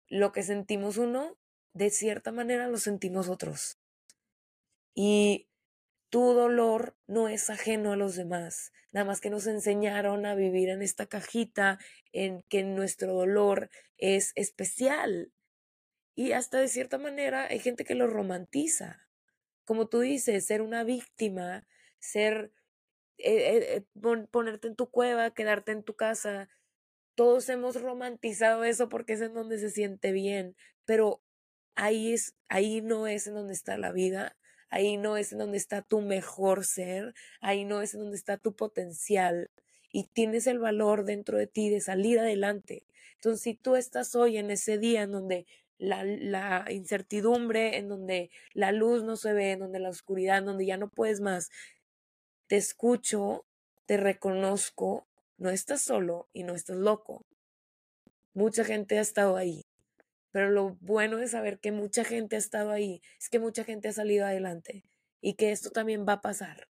[0.10, 1.38] Lo que sentimos uno,
[1.74, 3.80] de cierta manera lo sentimos otros.
[4.94, 5.48] Y
[6.14, 10.70] tu dolor no es ajeno a los demás, nada más que nos enseñaron a vivir
[10.70, 11.80] en esta cajita
[12.12, 15.32] en que nuestro dolor es especial,
[16.14, 19.08] y hasta de cierta manera hay gente que lo romantiza.
[19.66, 21.66] Como tú dices, ser una víctima,
[21.98, 22.52] ser,
[23.18, 26.48] eh, eh, ponerte en tu cueva, quedarte en tu casa.
[27.16, 30.56] Todos hemos romantizado eso porque es en donde se siente bien,
[30.86, 31.24] pero
[31.74, 34.38] ahí es, ahí no es en donde está la vida,
[34.74, 38.38] ahí no es en donde está tu mejor ser, ahí no es en donde está
[38.38, 39.52] tu potencial
[39.92, 42.84] y tienes el valor dentro de ti de salir adelante.
[43.14, 45.46] Entonces, si tú estás hoy en ese día en donde
[45.78, 50.66] la, incertidumbre, en donde la luz no se ve, en donde la oscuridad, en donde
[50.66, 51.52] ya no puedes más.
[52.48, 53.46] Te escucho,
[53.86, 55.06] te reconozco,
[55.38, 57.28] no estás solo y no estás loco.
[58.34, 59.68] Mucha gente ha estado ahí,
[60.34, 63.88] pero lo bueno de saber que mucha gente ha estado ahí es que mucha gente
[63.88, 64.84] ha salido adelante
[65.22, 66.68] y que esto también va a pasar.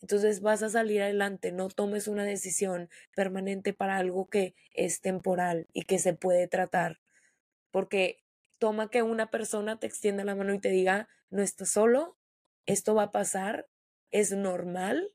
[0.00, 5.68] Entonces vas a salir adelante, no tomes una decisión permanente para algo que es temporal
[5.72, 6.98] y que se puede tratar
[7.74, 8.22] porque
[8.60, 12.16] toma que una persona te extienda la mano y te diga, no estás solo,
[12.66, 13.68] esto va a pasar,
[14.12, 15.12] es normal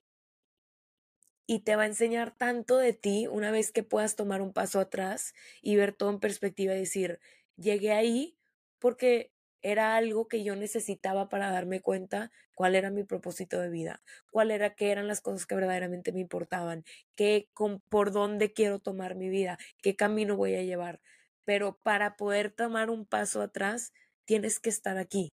[1.47, 4.81] y te va a enseñar tanto de ti una vez que puedas tomar un paso
[4.81, 7.21] atrás y ver todo en perspectiva y decir,
[7.59, 8.37] llegué ahí
[8.79, 9.31] porque
[9.61, 14.01] era algo que yo necesitaba para darme cuenta cuál era mi propósito de vida,
[14.31, 16.85] cuál era qué eran las cosas que verdaderamente me importaban,
[17.15, 17.49] qué
[17.89, 21.01] por dónde quiero tomar mi vida, qué camino voy a llevar
[21.49, 23.91] pero para poder tomar un paso atrás,
[24.25, 25.29] tienes que estar aquí,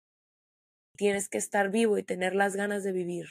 [0.98, 3.28] tienes que estar vivo y tener las ganas de vivir.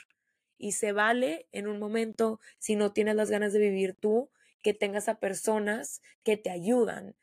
[0.56, 4.30] Y se vale en un momento, si no tienes las ganas de vivir tú,
[4.62, 7.16] que tengas a personas que te ayudan.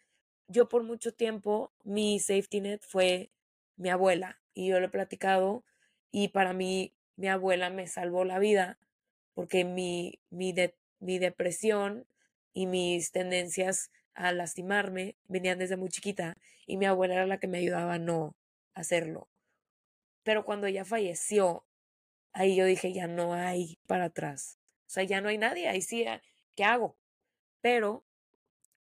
[0.48, 3.32] Yo por mucho tiempo, mi safety net fue
[3.76, 5.66] mi abuela y yo lo he platicado
[6.10, 8.80] y para mí mi abuela me salvó la vida
[9.34, 10.56] porque mi, mi,
[11.00, 12.08] mi depresión
[12.54, 17.48] y mis tendencias a lastimarme venían desde muy chiquita y mi abuela era la que
[17.48, 18.36] me ayudaba a no
[18.74, 19.30] hacerlo.
[20.24, 21.66] Pero cuando ella falleció,
[22.34, 24.60] ahí yo dije, ya no hay para atrás.
[24.88, 26.22] O sea, ya no hay nadie, ahí sí, ah,
[26.56, 26.98] ¿qué hago?
[27.62, 28.07] Pero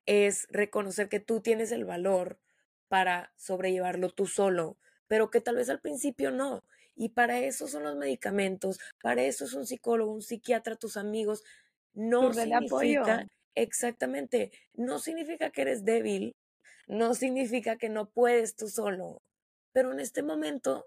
[0.07, 2.39] es reconocer que tú tienes el valor
[2.89, 4.79] para sobrellevarlo tú solo,
[5.09, 6.65] pero que tal vez al principio no,
[6.99, 11.45] Y para eso son los medicamentos, para eso es un psicólogo, un psiquiatra, tus amigos.
[11.93, 16.35] No significa, exactamente, no significa que eres débil,
[16.87, 19.21] no significa que no puedes tú solo,
[19.73, 20.87] pero en este momento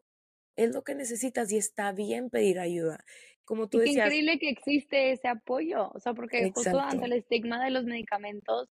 [0.55, 3.05] es lo que necesitas y está bien pedir ayuda.
[3.45, 7.13] Como tú y qué increíble que existe ese apoyo, o sea, porque justo ante el
[7.13, 8.69] estigma de los medicamentos,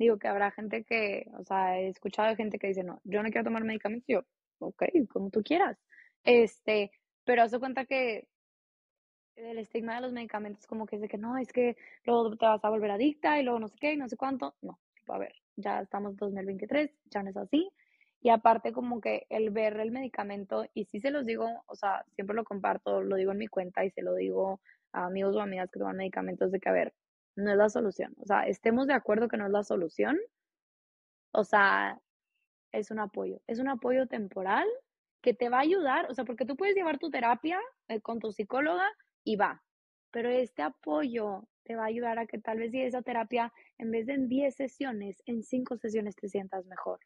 [0.00, 3.30] digo que habrá gente que, o sea, he escuchado gente que dice, no, yo no
[3.30, 4.22] quiero tomar medicamentos, yo,
[4.58, 5.78] ok, como tú quieras.
[6.24, 6.90] Este,
[7.24, 8.26] pero hace cuenta que
[9.36, 12.46] el estigma de los medicamentos como que es de que no, es que luego te
[12.46, 14.54] vas a volver adicta y luego no sé qué y no sé cuánto.
[14.62, 14.78] No,
[15.08, 17.70] a ver, ya estamos en 2023, ya no es así.
[18.22, 22.04] Y aparte como que el ver el medicamento, y sí se los digo, o sea,
[22.14, 24.60] siempre lo comparto, lo digo en mi cuenta y se lo digo
[24.92, 26.94] a amigos o amigas que toman medicamentos de que, a ver,
[27.40, 28.14] no es la solución.
[28.18, 30.18] O sea, estemos de acuerdo que no es la solución.
[31.32, 32.00] O sea,
[32.72, 33.40] es un apoyo.
[33.46, 34.66] Es un apoyo temporal
[35.20, 38.20] que te va a ayudar, o sea, porque tú puedes llevar tu terapia eh, con
[38.20, 38.88] tu psicóloga
[39.24, 39.62] y va,
[40.10, 43.90] pero este apoyo te va a ayudar a que tal vez si esa terapia, en
[43.90, 47.00] vez de en 10 sesiones, en 5 sesiones te sientas mejor.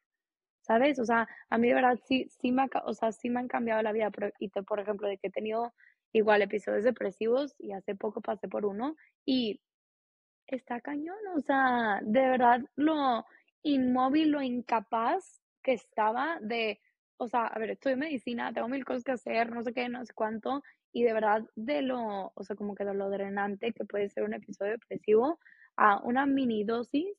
[0.63, 0.99] ¿Sabes?
[0.99, 3.83] O sea, a mí de verdad sí, sí, me, o sea, sí me han cambiado
[3.83, 4.11] la vida.
[4.11, 5.75] por ejemplo, de que he tenido
[6.13, 9.61] igual episodios depresivos y hace poco pasé por uno y
[10.47, 11.17] está cañón.
[11.37, 13.25] O sea, de verdad lo
[13.63, 16.81] inmóvil, lo incapaz que estaba de,
[17.17, 20.05] o sea, a ver, en medicina, tengo mil cosas que hacer, no sé qué, no
[20.05, 23.85] sé cuánto, y de verdad de lo, o sea, como que de lo drenante que
[23.85, 25.39] puede ser un episodio depresivo
[25.77, 27.17] a una mini dosis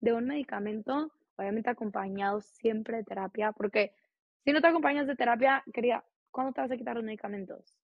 [0.00, 3.92] de un medicamento obviamente acompañado siempre de terapia, porque
[4.44, 7.74] si no te acompañas de terapia, quería, ¿cuándo te vas a quitar los medicamentos?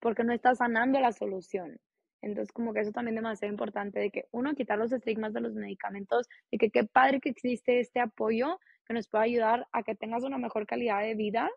[0.00, 1.80] Porque no estás sanando la solución.
[2.24, 5.40] Entonces, como que eso también es demasiado importante de que uno, quitar los estigmas de
[5.40, 9.82] los medicamentos y que qué padre que existe este apoyo que nos pueda ayudar a
[9.82, 11.50] que tengas una mejor calidad de vida,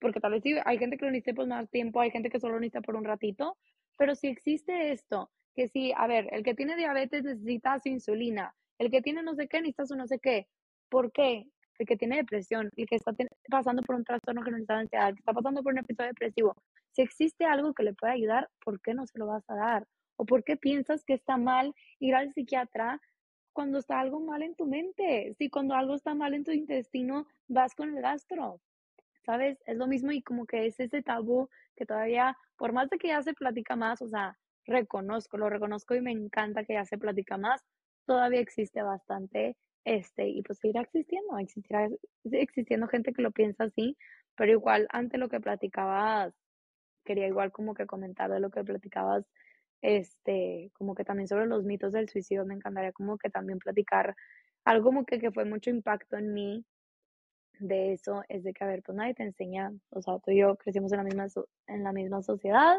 [0.00, 2.40] porque tal vez sí, hay gente que lo necesita por más tiempo, hay gente que
[2.40, 3.56] solo lo necesita por un ratito,
[3.96, 8.54] pero si existe esto, que si, a ver, el que tiene diabetes necesita su insulina,
[8.78, 10.48] el que tiene no sé qué necesita su no sé qué,
[10.92, 11.46] ¿Por qué?
[11.78, 13.12] El que tiene depresión, el que está
[13.48, 16.54] pasando por un trastorno generalizado de ansiedad, el que está pasando por un episodio depresivo,
[16.92, 19.86] si existe algo que le puede ayudar, ¿por qué no se lo vas a dar?
[20.16, 23.00] ¿O por qué piensas que está mal ir al psiquiatra
[23.52, 25.34] cuando está algo mal en tu mente?
[25.38, 28.60] Si cuando algo está mal en tu intestino, vas con el gastro.
[29.24, 29.62] ¿Sabes?
[29.66, 33.08] Es lo mismo y como que es ese tabú que todavía, por más de que
[33.08, 34.36] ya se platica más, o sea,
[34.66, 37.64] reconozco, lo reconozco y me encanta que ya se platica más,
[38.06, 41.88] todavía existe bastante este, y pues seguirá existiendo, existirá
[42.24, 43.96] existiendo gente que lo piensa así,
[44.36, 46.34] pero igual ante lo que platicabas,
[47.12, 49.26] quería igual como que comentar de lo que platicabas,
[49.82, 54.16] este, como que también sobre los mitos del suicidio, me encantaría como que también platicar
[54.64, 56.64] algo como que, que fue mucho impacto en mí
[57.58, 60.38] de eso, es de que, a ver, pues nadie te enseña, o sea, tú y
[60.40, 61.26] yo crecimos en la misma,
[61.66, 62.76] en la misma sociedad,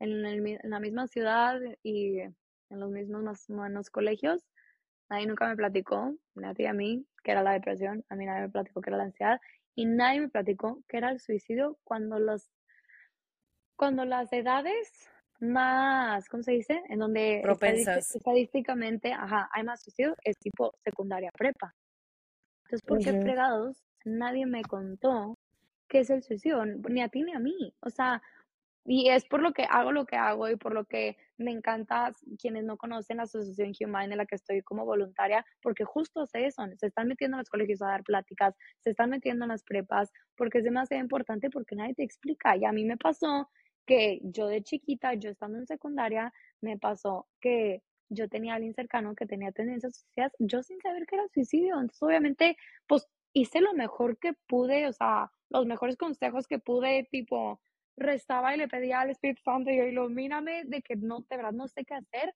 [0.00, 2.34] en, el, en la misma ciudad y en
[2.80, 4.44] los mismos más o menos colegios,
[5.10, 8.48] Nadie nunca me platicó, nadie a mí, que era la depresión, a mí nadie me
[8.48, 9.40] platicó que era la ansiedad
[9.74, 12.48] y nadie me platicó que era el suicidio cuando los
[13.80, 15.08] cuando las edades
[15.40, 16.82] más, ¿cómo se dice?
[16.90, 17.40] En donde
[17.96, 21.74] estadísticamente, ajá, hay más suicidio, es tipo secundaria prepa.
[22.64, 25.38] Entonces, ¿por qué fregados nadie me contó
[25.88, 26.62] qué es el suicidio?
[26.66, 27.74] Ni a ti ni a mí.
[27.80, 28.22] O sea,
[28.84, 32.12] y es por lo que hago lo que hago y por lo que me encanta
[32.38, 36.44] quienes no conocen la Asociación Human en la que estoy como voluntaria, porque justo hace
[36.44, 39.64] eso, se están metiendo en los colegios a dar pláticas, se están metiendo en las
[39.64, 42.58] prepas, porque es demasiado importante porque nadie te explica.
[42.58, 43.48] Y a mí me pasó
[43.86, 48.74] que yo de chiquita, yo estando en secundaria, me pasó que yo tenía a alguien
[48.74, 51.74] cercano que tenía tendencias suicidas, yo sin saber que era suicidio.
[51.74, 52.56] Entonces, obviamente,
[52.86, 57.60] pues hice lo mejor que pude, o sea, los mejores consejos que pude, tipo,
[57.96, 61.52] restaba y le pedía al Espíritu Santo y yo, ilumíname de que no, de verdad
[61.52, 62.34] no sé qué hacer,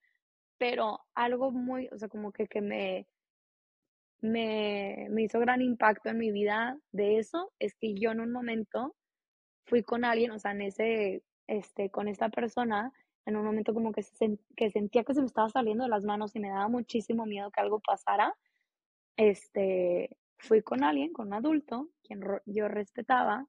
[0.58, 3.06] pero algo muy, o sea, como que, que me,
[4.20, 8.32] me, me hizo gran impacto en mi vida de eso, es que yo en un
[8.32, 8.94] momento
[9.66, 12.92] fui con alguien, o sea, en ese, este, con esta persona,
[13.26, 16.04] en un momento como que, se, que sentía que se me estaba saliendo de las
[16.04, 18.36] manos y me daba muchísimo miedo que algo pasara,
[19.16, 23.46] este, fui con alguien, con un adulto, quien yo respetaba,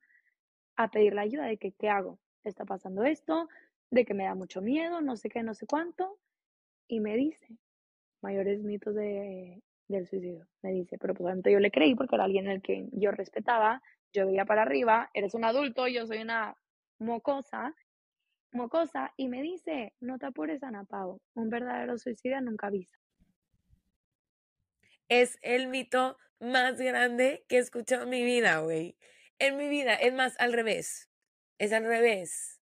[0.78, 2.20] a pedir la ayuda de que, ¿qué hago?
[2.44, 3.48] Está pasando esto,
[3.92, 6.20] de que me da mucho miedo, no sé qué, no sé cuánto.
[6.88, 7.58] Y me dice,
[8.22, 10.48] mayores mitos de, del suicidio.
[10.62, 13.82] Me dice, pero pues yo le creí porque era alguien el que yo respetaba,
[14.14, 16.56] yo veía para arriba, eres un adulto, yo soy una
[17.00, 17.76] mocosa,
[18.56, 22.98] mocosa, y me dice, no te apures, Ana Pau, un verdadero suicida nunca avisa.
[25.08, 28.98] Es el mito más grande que he escuchado en mi vida, güey
[29.40, 29.96] en mi vida.
[29.96, 31.10] Es más, al revés.
[31.58, 32.62] es al revés.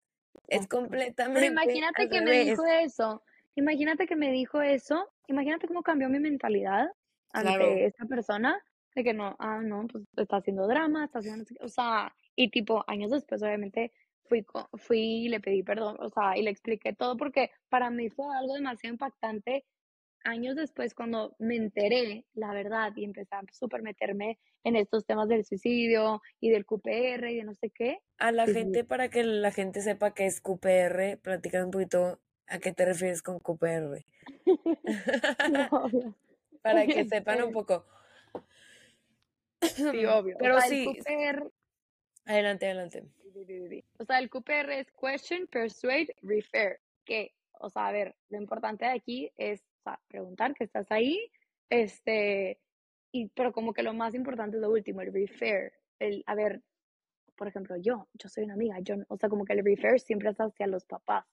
[0.48, 1.42] Es completamente.
[1.42, 3.24] Pero imagínate que me dijo eso.
[3.56, 5.12] Imagínate que me dijo eso.
[5.28, 6.88] Imagínate cómo cambió mi mentalidad
[7.34, 8.62] ante esta persona.
[8.96, 11.46] De que no, ah, no, pues está haciendo drama, está haciendo.
[11.62, 13.92] O sea, y tipo, años después, obviamente,
[14.30, 15.98] fui, fui y le pedí perdón.
[16.00, 19.66] O sea, y le expliqué todo porque para mí fue algo demasiado impactante
[20.24, 25.28] años después, cuando me enteré, la verdad, y empecé a súper meterme en estos temas
[25.30, 28.00] del suicidio y del QPR y de no sé qué.
[28.18, 32.60] A la gente, para que la gente sepa qué es QPR, platica un poquito a
[32.60, 34.06] qué te refieres con QPR.
[36.62, 37.86] para que sepan un poco.
[39.62, 40.36] Sí, obvio.
[40.40, 40.88] Pero sí.
[42.26, 43.04] Adelante, adelante.
[43.98, 46.80] O sea, el QPR es Question, Persuade, Refer.
[47.06, 49.64] Que, o sea, a ver, lo importante de aquí es
[50.08, 51.32] preguntar que estás ahí,
[51.70, 52.60] este,
[53.12, 56.62] y, pero como que lo más importante es lo último, el refer, el, a ver,
[57.36, 60.30] por ejemplo, yo, yo soy una amiga, yo, o sea, como que el refer siempre
[60.30, 61.26] es hacia los papás,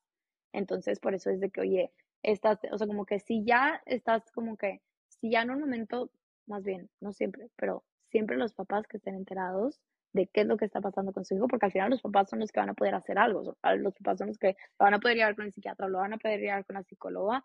[0.53, 1.93] entonces por eso es de que, oye,
[2.23, 6.11] estás, o sea, como que si ya estás como que, si ya en un momento,
[6.47, 9.81] más bien, no siempre, pero siempre los papás que estén enterados
[10.17, 12.31] de qué es lo que está pasando con su hijo, porque al final los papás
[12.31, 14.95] son los que van a poder hacer algo, los papás son los que lo van
[14.95, 17.45] a poder llevar con el psiquiatra, lo van a poder llevar con la psicóloga,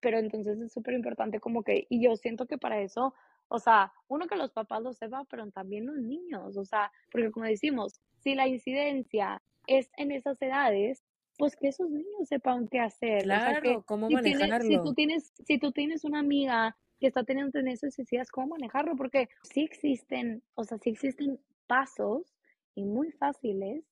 [0.00, 3.14] pero entonces es súper importante como que, y yo siento que para eso,
[3.48, 7.30] o sea, uno que los papás lo sepan, pero también los niños, o sea, porque
[7.30, 11.02] como decimos, si la incidencia es en esas edades,
[11.38, 13.22] pues que esos niños sepan qué hacer.
[13.22, 14.68] Claro, cómo manejarlo.
[14.68, 18.94] si, tú tienes, si tú tienes una amiga que está teniendo tendencias suicidas, ¿cómo manejarlo?
[18.94, 21.40] Porque sí existen, o sea, sí existen
[21.70, 22.34] pasos
[22.74, 23.84] y muy fáciles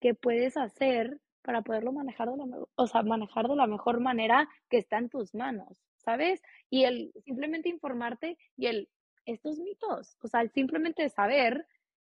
[0.00, 4.48] que puedes hacer para poderlo manejar de la, o sea, manejar de la mejor manera
[4.68, 6.42] que está en tus manos, ¿sabes?
[6.70, 8.88] Y el simplemente informarte y el,
[9.26, 11.68] estos mitos, o sea, el simplemente saber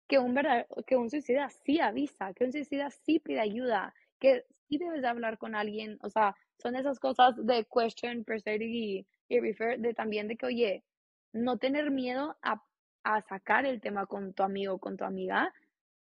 [0.08, 4.46] que un, verdad, que un suicida sí avisa, que un suicida sí pide ayuda, que
[4.70, 9.06] sí debes de hablar con alguien, o sea, son esas cosas de question, persuade y,
[9.28, 10.84] y refer, de también de que, oye,
[11.34, 12.64] no tener miedo a,
[13.04, 15.54] a sacar el tema con tu amigo o con tu amiga,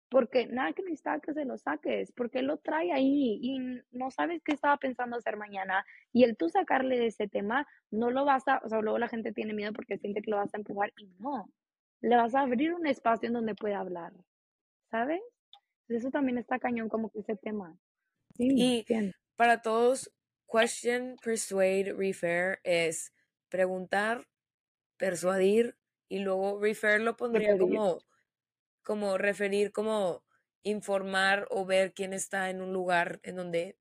[0.09, 3.59] porque nada que necesita que se lo saques, porque él lo trae ahí y
[3.92, 5.86] no sabes qué estaba pensando hacer mañana.
[6.12, 9.09] Y el tú sacarle de ese tema, no lo vas a, o sea, luego la
[9.09, 11.48] gente tiene miedo porque siente que lo vas a empujar y no,
[12.03, 14.12] le vas a abrir un espacio en donde pueda hablar,
[14.90, 15.22] ¿sabes?
[15.88, 17.74] Eso también está cañón como que ese tema.
[18.34, 18.84] Sí, y
[19.36, 20.12] para todos,
[20.46, 23.12] question, persuade, refer es
[23.48, 24.26] preguntar,
[24.98, 25.74] persuadir
[26.12, 27.98] y luego refer lo pondría como
[28.82, 30.22] como referir, como
[30.62, 33.78] informar o ver quién está en un lugar en donde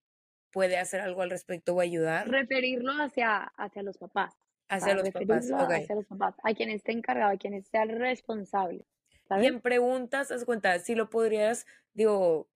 [0.50, 2.30] puede hacer algo al respecto o ayudar.
[2.30, 4.34] Referirlo hacia, hacia los papás.
[4.70, 5.84] Hacia los papás, okay.
[5.84, 8.86] Hacia los papás, a quien esté encargado, a quien sea el responsable.
[9.30, 12.50] Y en preguntas, haz cuenta, si lo podrías, digo,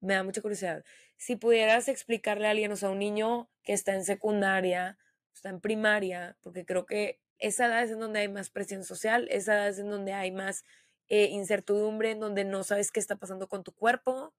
[0.00, 0.84] me da mucha curiosidad,
[1.16, 4.98] si pudieras explicarle a alguien, o sea, a un niño que está en secundaria,
[5.32, 9.26] está en primaria, porque creo que esa edad es en donde hay más presión social,
[9.30, 10.64] esa edad es en donde hay más
[11.08, 14.32] eh, incertidumbre en donde no sabes qué está pasando con tu cuerpo,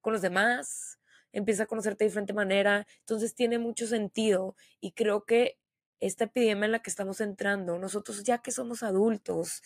[0.00, 0.98] con los demás,
[1.32, 2.86] empieza a conocerte de diferente manera.
[3.00, 5.58] Entonces tiene mucho sentido y creo que
[6.00, 9.62] esta epidemia en la que estamos entrando, nosotros ya que somos adultos,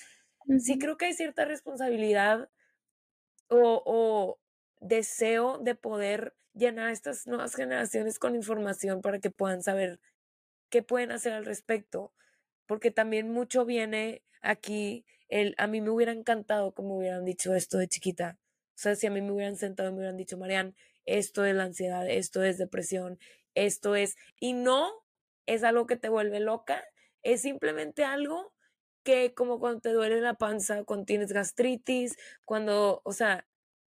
[0.61, 2.51] sí creo que hay cierta responsabilidad
[3.49, 4.41] o, o
[4.80, 10.01] deseo de poder llenar a estas nuevas generaciones con información para que puedan saber
[10.68, 12.12] qué pueden hacer al respecto,
[12.67, 17.79] porque también mucho viene aquí el, a mí me hubiera encantado como hubieran dicho esto
[17.79, 18.39] de chiquita.
[18.71, 20.75] O sea, si a mí me hubieran sentado y me hubieran dicho, Marian,
[21.07, 23.19] esto es la ansiedad, esto es depresión,
[23.55, 24.91] esto es, y no
[25.47, 26.85] es algo que te vuelve loca,
[27.23, 28.53] es simplemente algo
[29.05, 33.47] que como cuando te duele la panza, cuando tienes gastritis, cuando, o sea,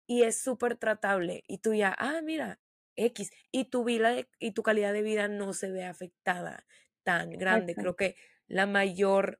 [0.08, 2.60] y es súper tratable y tú ya, ah, mira,
[2.96, 6.66] X, y tu vida y tu calidad de vida no se ve afectada
[7.04, 7.76] tan grande.
[7.76, 8.16] Creo que
[8.48, 9.40] la mayor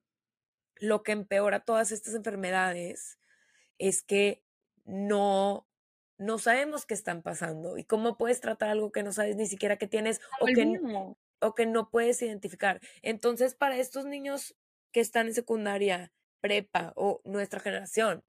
[0.76, 3.18] lo que empeora todas estas enfermedades
[3.78, 4.44] es que
[4.84, 5.68] no,
[6.18, 9.78] no sabemos qué están pasando y cómo puedes tratar algo que no sabes ni siquiera
[9.78, 10.80] que tienes o que,
[11.40, 12.82] o que no puedes identificar.
[13.02, 14.56] Entonces, para estos niños
[14.92, 18.24] que están en secundaria, prepa o nuestra generación,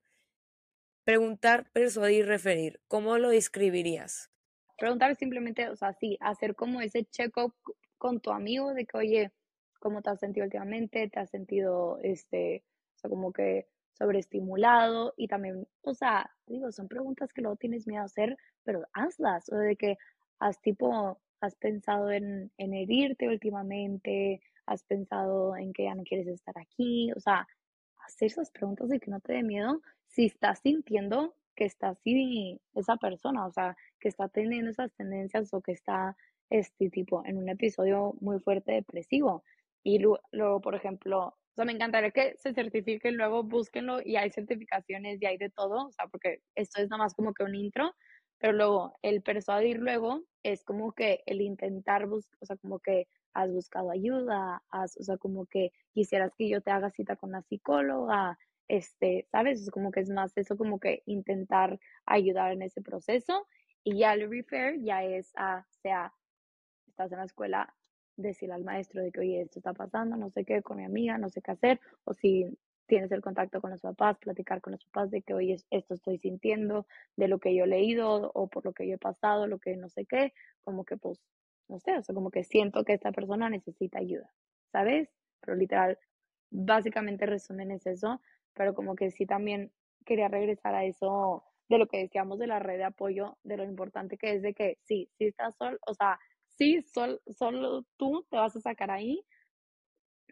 [1.05, 4.31] preguntar, persuadir, referir, ¿cómo lo describirías?
[4.79, 7.55] Preguntar simplemente, o sea, sí, hacer como ese check-up
[7.99, 9.33] con tu amigo de que, oye,
[9.79, 12.65] cómo te has sentido últimamente, te has sentido, este,
[12.97, 17.87] o sea, como que sobreestimulado y también, o sea, digo, son preguntas que luego tienes
[17.87, 19.97] miedo a hacer, pero hazlas, o de que
[20.39, 26.27] has tipo, has pensado en, en herirte últimamente, has pensado en que ya no quieres
[26.27, 27.47] estar aquí, o sea,
[28.05, 32.61] hacer esas preguntas de que no te dé miedo si estás sintiendo que está así
[32.75, 36.17] esa persona, o sea, que está teniendo esas tendencias o que está,
[36.51, 39.43] este tipo, en un episodio muy fuerte depresivo.
[39.87, 44.31] Y luego, por ejemplo, o sea, me encantaría que se certifiquen, luego búsquenlo y hay
[44.33, 47.55] certificaciones y hay de todo, o sea, porque esto es nada más como que un
[47.55, 47.95] intro,
[48.39, 53.53] pero luego el persuadir luego es como que el intentar, o sea, como que has
[53.53, 57.43] buscado ayuda, has, o sea, como que quisieras que yo te haga cita con la
[57.43, 59.63] psicóloga, este, ¿sabes?
[59.63, 63.47] Es como que es más eso, como que intentar ayudar en ese proceso.
[63.85, 66.13] Y ya el refer ya es a, sea,
[66.89, 67.73] estás en la escuela,
[68.17, 71.19] decirle al maestro de que, oye, esto está pasando, no sé qué, con mi amiga,
[71.19, 72.47] no sé qué hacer, o si
[72.87, 76.19] tienes el contacto con los papás, platicar con los papás de que, oye, esto estoy
[76.19, 76.87] sintiendo,
[77.17, 79.77] de lo que yo he leído o por lo que yo he pasado, lo que
[79.77, 80.33] no sé qué,
[80.65, 81.21] como que pues,
[81.69, 84.31] no sé, o sea, como que siento que esta persona necesita ayuda,
[84.73, 85.11] ¿sabes?
[85.41, 85.99] Pero literal,
[86.51, 88.21] básicamente resumen es eso,
[88.55, 89.73] pero como que sí también
[90.05, 93.65] quería regresar a eso de lo que decíamos de la red de apoyo, de lo
[93.65, 96.19] importante que es de que sí, sí estás solo, o sea,
[96.57, 99.25] sí, sol, solo tú te vas a sacar ahí,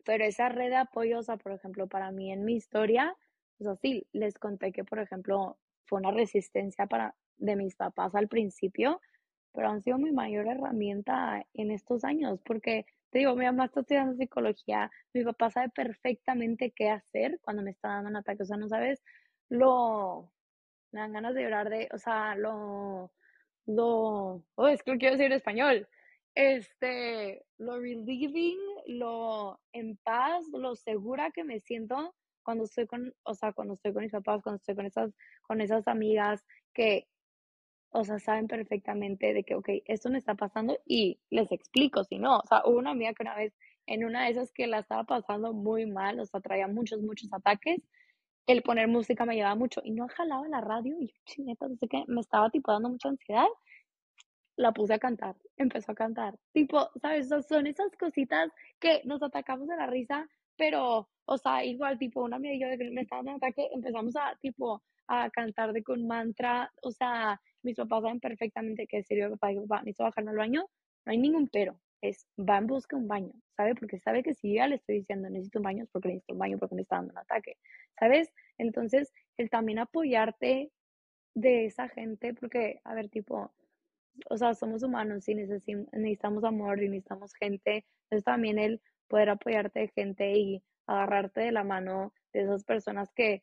[0.04, 3.16] pero esa red de apoyo, o sea, por ejemplo, para mí en mi historia,
[3.58, 8.14] o sea, sí, les conté que, por ejemplo, fue una resistencia para, de mis papás
[8.14, 9.00] al principio,
[9.52, 13.80] pero han sido mi mayor herramienta en estos años, porque te digo, mi mamá está
[13.80, 18.46] estudiando psicología, mi papá sabe perfectamente qué hacer cuando me está dando un ataque, o
[18.46, 19.02] sea, no sabes
[19.48, 20.32] lo,
[20.92, 23.12] me dan ganas de llorar de, o sea, lo,
[23.66, 25.88] lo, oh, es que lo quiero decir en español,
[26.34, 33.34] este, lo relieving, lo en paz, lo segura que me siento cuando estoy con, o
[33.34, 35.12] sea, cuando estoy con mis papás, cuando estoy con esas,
[35.42, 37.06] con esas amigas que
[37.94, 42.18] o sea, saben perfectamente de que, ok, esto me está pasando y les explico, si
[42.18, 43.54] no, o sea, hubo una amiga que una vez
[43.86, 47.32] en una de esas que la estaba pasando muy mal, o sea, traía muchos, muchos
[47.32, 47.80] ataques,
[48.48, 51.76] el poner música me ayudaba mucho y no jalaba la radio y yo, chineta, no
[51.76, 53.46] sé qué, me estaba tipo dando mucha ansiedad,
[54.56, 57.28] la puse a cantar, empezó a cantar, tipo, ¿sabes?
[57.28, 62.36] Son esas cositas que nos atacamos de la risa, pero, o sea, igual, tipo, una
[62.36, 66.72] amiga y yo me estaba dando ataque, empezamos a, tipo, a cantar de con mantra,
[66.82, 70.66] o sea, mis papás saben perfectamente que serio papá y papá necesito bajarme al baño,
[71.04, 73.74] no hay ningún pero, es va en busca de un baño, ¿sabe?
[73.74, 76.38] Porque sabe que si ya le estoy diciendo necesito un baño es porque necesito un
[76.38, 77.58] baño porque me está dando un ataque,
[77.98, 78.32] ¿sabes?
[78.58, 80.70] Entonces, el también apoyarte
[81.34, 83.52] de esa gente, porque, a ver, tipo,
[84.30, 89.80] o sea, somos humanos y necesitamos amor y necesitamos gente, entonces también el poder apoyarte
[89.80, 93.42] de gente y agarrarte de la mano de esas personas que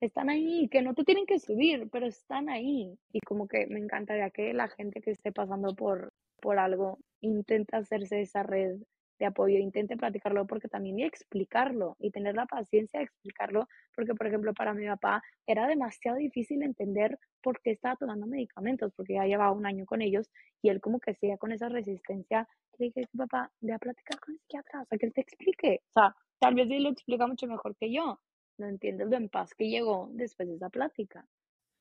[0.00, 2.96] están ahí, que no te tienen que subir, pero están ahí.
[3.12, 7.76] Y como que me encantaría que la gente que esté pasando por, por algo intente
[7.76, 8.78] hacerse esa red
[9.18, 14.14] de apoyo, intente platicarlo, porque también y explicarlo y tener la paciencia de explicarlo, porque
[14.14, 19.14] por ejemplo para mi papá era demasiado difícil entender por qué estaba tomando medicamentos, porque
[19.14, 20.30] ya llevaba un año con ellos
[20.62, 22.48] y él como que seguía con esa resistencia.
[22.78, 25.80] Le dije, papá, ve a platicar con el psiquiatra, o sea, que él te explique.
[25.88, 28.20] O sea, tal vez él lo explica mucho mejor que yo,
[28.58, 31.26] no entiendes lo en paz que llegó después de esa plática.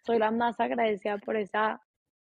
[0.05, 1.81] Soy la más agradecida por esa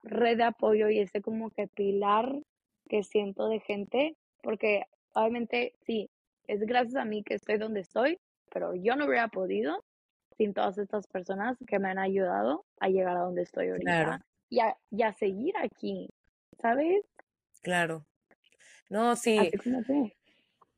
[0.04, 2.42] red de apoyo y ese como que pilar
[2.88, 4.84] que siento de gente, porque
[5.14, 6.10] obviamente sí,
[6.48, 8.20] es gracias a mí que estoy donde estoy,
[8.52, 9.84] pero yo no hubiera podido
[10.38, 14.60] sin todas estas personas que me han ayudado a llegar a donde estoy ahorita y,
[15.02, 16.10] a, seguir aquí,
[16.62, 17.04] ¿sabes?
[17.64, 18.06] Claro.
[18.90, 19.52] No, sí.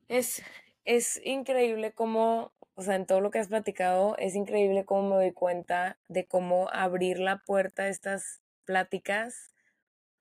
[0.07, 0.41] Es,
[0.86, 5.16] es increíble cómo o sea, en todo lo que has platicado, es increíble cómo me
[5.16, 9.51] doy cuenta de cómo abrir la puerta a estas pláticas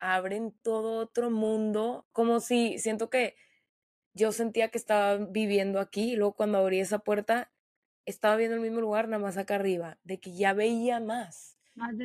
[0.00, 3.36] abren todo otro mundo, como si siento que
[4.16, 7.52] yo sentía que estaba viviendo aquí y luego cuando abrí esa puerta
[8.06, 11.58] estaba viendo el mismo lugar nada más acá arriba, de que ya veía más,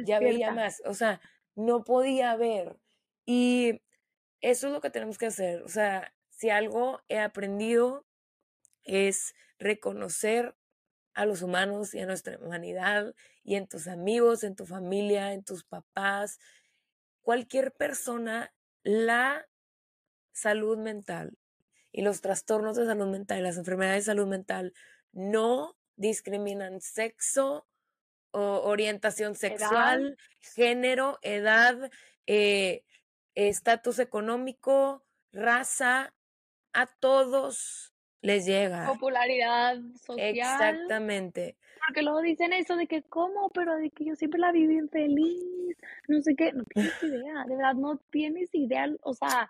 [0.05, 1.21] ya veía más, o sea,
[1.55, 2.77] no podía ver.
[3.25, 3.81] Y
[4.41, 8.05] eso es lo que tenemos que hacer, o sea, si algo he aprendido
[8.83, 10.53] es reconocer
[11.13, 15.45] a los humanos y a nuestra humanidad y en tus amigos, en tu familia, en
[15.45, 16.39] tus papás,
[17.21, 19.47] cualquier persona, la
[20.33, 21.37] salud mental
[21.91, 24.73] y los trastornos de salud mental y las enfermedades de salud mental
[25.11, 27.67] no discriminan sexo,
[28.31, 31.91] o orientación sexual, género, edad,
[32.27, 32.83] eh,
[33.35, 36.13] estatus económico, raza,
[36.73, 38.87] a todos les llega.
[38.87, 40.29] Popularidad social.
[40.29, 41.57] Exactamente.
[41.85, 43.49] Porque luego dicen eso de que, ¿cómo?
[43.49, 45.75] Pero de que yo siempre la viví infeliz,
[46.07, 49.49] no sé qué, no tienes idea, de verdad no tienes idea, o sea,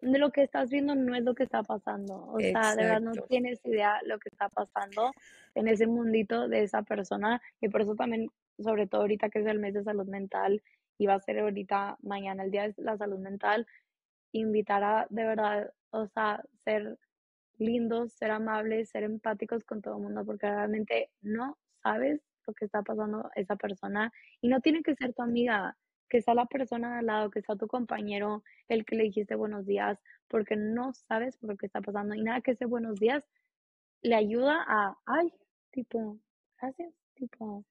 [0.00, 3.12] lo que estás viendo no es lo que está pasando, o sea, de verdad no
[3.28, 5.12] tienes idea lo que está pasando
[5.54, 8.28] en ese mundito de esa persona y por eso también
[8.58, 10.62] sobre todo ahorita que es el mes de salud mental
[10.98, 13.66] y va a ser ahorita mañana el día de la salud mental,
[14.32, 16.98] invitar a de verdad, o sea, ser
[17.58, 22.64] lindos, ser amables, ser empáticos con todo el mundo, porque realmente no sabes lo que
[22.64, 25.76] está pasando esa persona y no tiene que ser tu amiga,
[26.10, 29.64] que sea la persona al lado, que sea tu compañero, el que le dijiste buenos
[29.64, 33.24] días, porque no sabes por que está pasando y nada que ese buenos días
[34.02, 35.32] le ayuda a, ay,
[35.70, 36.18] tipo,
[36.60, 37.64] gracias, tipo,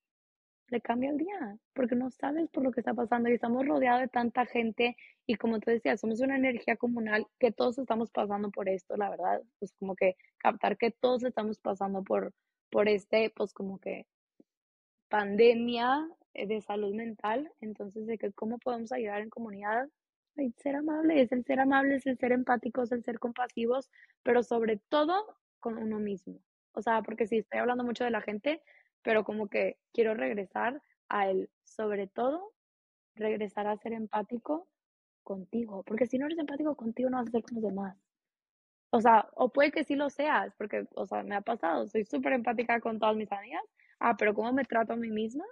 [0.69, 4.01] le cambia el día, porque no sabes por lo que está pasando y estamos rodeados
[4.01, 4.95] de tanta gente
[5.25, 9.09] y como tú decías, somos una energía comunal que todos estamos pasando por esto, la
[9.09, 12.33] verdad, pues como que captar que todos estamos pasando por,
[12.69, 14.07] por este, pues como que
[15.09, 16.07] pandemia
[16.47, 19.87] de salud mental, entonces de que cómo podemos ayudar en comunidad,
[20.35, 23.89] el ser amable, es el ser amable, es el ser empáticos, el ser compasivos,
[24.23, 26.39] pero sobre todo con uno mismo.
[26.73, 28.61] O sea, porque sí, estoy hablando mucho de la gente,
[29.01, 32.53] pero como que quiero regresar a él, sobre todo,
[33.15, 34.67] regresar a ser empático
[35.23, 37.97] contigo, porque si no eres empático contigo no vas a ser con los demás.
[38.91, 42.05] O sea, o puede que sí lo seas, porque, o sea, me ha pasado, soy
[42.05, 43.63] súper empática con todas mis amigas,
[43.99, 45.45] ah, pero cómo me trato a mí misma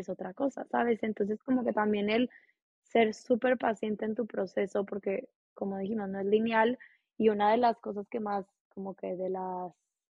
[0.00, 1.02] es otra cosa, ¿sabes?
[1.02, 2.30] Entonces, como que también el
[2.82, 6.78] ser súper paciente en tu proceso, porque, como dijimos, no es lineal,
[7.18, 9.72] y una de las cosas que más, como que de las,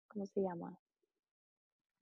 [0.09, 0.79] ¿cómo se llama?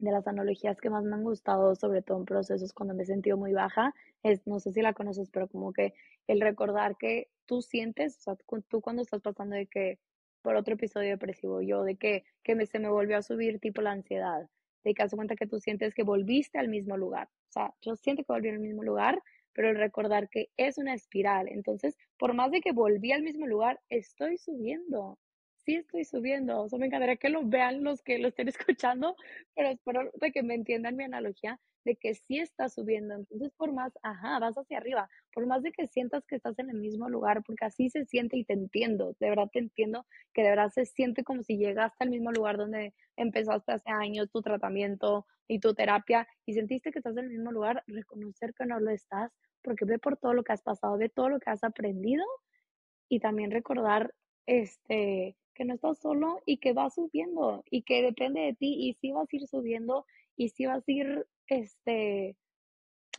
[0.03, 3.07] de las analogías que más me han gustado, sobre todo en procesos cuando me he
[3.07, 5.95] sentido muy baja, es, no sé si la conoces, pero como que
[6.27, 8.37] el recordar que tú sientes, o sea,
[8.69, 9.99] tú cuando estás pasando de que,
[10.43, 13.81] por otro episodio depresivo, yo, de que, que me, se me volvió a subir tipo
[13.81, 14.49] la ansiedad,
[14.85, 17.97] de que hace cuenta que tú sientes que volviste al mismo lugar, o sea, yo
[17.97, 19.23] siento que volví al mismo lugar,
[19.53, 23.47] pero el recordar que es una espiral, entonces, por más de que volví al mismo
[23.47, 25.19] lugar, estoy subiendo,
[25.65, 26.63] sí estoy subiendo.
[26.63, 29.17] O sea, me encantaría que lo vean los que lo estén escuchando,
[29.55, 33.15] pero espero de que me entiendan mi analogía de que sí está subiendo.
[33.15, 36.71] Entonces, por más, ajá, vas hacia arriba, por más de que sientas que estás en
[36.71, 40.43] el mismo lugar, porque así se siente y te entiendo, de verdad te entiendo que
[40.43, 44.43] de verdad se siente como si llegaste al mismo lugar donde empezaste hace años tu
[44.43, 48.79] tratamiento y tu terapia y sentiste que estás en el mismo lugar, reconocer que no
[48.81, 49.33] lo estás,
[49.63, 52.25] porque ve por todo lo que has pasado, ve todo lo que has aprendido
[53.09, 54.15] y también recordar
[54.47, 58.95] este que no estás solo y que vas subiendo y que depende de ti y
[58.95, 60.07] si vas a ir subiendo
[60.37, 62.37] y si vas a ir este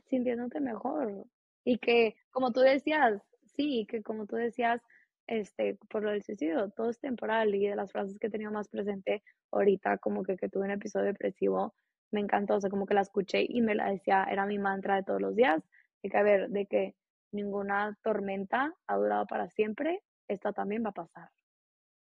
[0.07, 1.27] sintiéndote mejor
[1.63, 3.21] y que como tú decías,
[3.55, 4.81] sí, que como tú decías,
[5.27, 8.51] este, por lo del suicidio, todo es temporal y de las frases que he tenido
[8.51, 11.73] más presente ahorita, como que, que tuve un episodio depresivo,
[12.11, 14.95] me encantó, o sea, como que la escuché y me la decía, era mi mantra
[14.95, 15.63] de todos los días,
[16.01, 16.95] de que a ver, de que
[17.31, 21.29] ninguna tormenta ha durado para siempre, esta también va a pasar.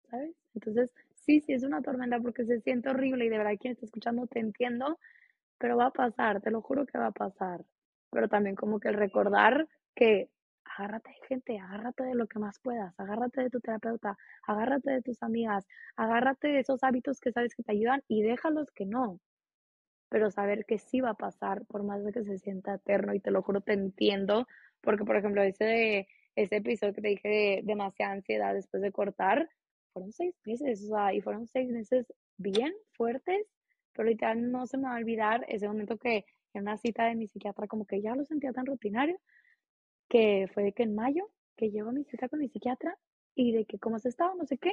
[0.10, 0.36] ¿Sabes?
[0.56, 3.86] Entonces, sí, sí es una tormenta porque se siente horrible y de verdad quien está
[3.86, 5.00] escuchando te entiendo,
[5.58, 7.64] pero va a pasar, te lo juro que va a pasar.
[8.12, 10.30] Pero también como que el recordar que
[10.66, 14.18] agárrate de gente, agárrate de lo que más puedas, agárrate de tu terapeuta,
[14.48, 18.72] agárrate de tus amigas, agárrate de esos hábitos que sabes que te ayudan y déjalos
[18.72, 19.20] que no.
[20.10, 23.20] Pero saber que sí va a pasar, por más de que se sienta eterno, y
[23.20, 24.48] te lo juro, te entiendo,
[24.82, 29.50] porque por ejemplo, ese, ese episodio que te dije de demasiada ansiedad después de cortar,
[29.94, 32.06] fueron seis meses, o sea, y fueron seis meses
[32.38, 33.48] bien fuertes,
[33.94, 37.16] pero literal no se me va a olvidar ese momento que en una cita de
[37.16, 39.20] mi psiquiatra como que ya lo sentía tan rutinario,
[40.08, 42.98] que fue de que en mayo, que llego a mi cita con mi psiquiatra
[43.36, 44.72] y de que cómo se estaba, no sé qué,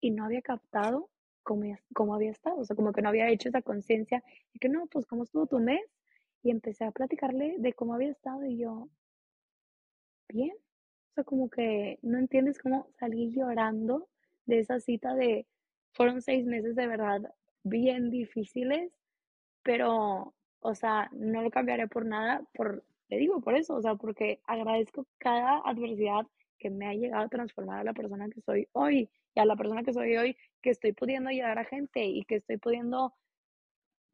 [0.00, 1.10] y no había captado
[1.42, 4.22] cómo, cómo había estado, o sea, como que no había hecho esa conciencia,
[4.52, 5.82] y que no, pues cómo estuvo tu mes,
[6.42, 8.88] y empecé a platicarle de cómo había estado y yo,
[10.28, 10.54] bien,
[11.10, 14.08] o sea, como que no entiendes cómo salí llorando
[14.46, 15.46] de esa cita de,
[15.92, 18.92] fueron seis meses de verdad bien difíciles,
[19.62, 23.94] pero, o sea, no lo cambiaré por nada, por, le digo por eso, o sea,
[23.94, 26.26] porque agradezco cada adversidad
[26.58, 29.56] que me ha llegado a transformar a la persona que soy hoy y a la
[29.56, 33.14] persona que soy hoy, que estoy pudiendo ayudar a gente y que estoy pudiendo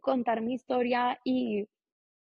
[0.01, 1.69] contar mi historia y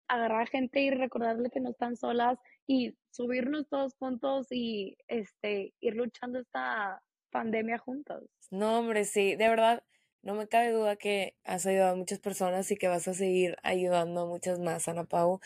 [0.07, 5.73] agarrar a gente y recordarle que no están solas y subirnos todos juntos y este
[5.79, 7.01] ir luchando esta
[7.37, 8.23] pandemia juntos.
[8.49, 9.83] No, hombre, sí, de verdad,
[10.23, 13.57] no me cabe duda que has ayudado a muchas personas y que vas a seguir
[13.61, 15.39] ayudando a muchas más, Ana Pau.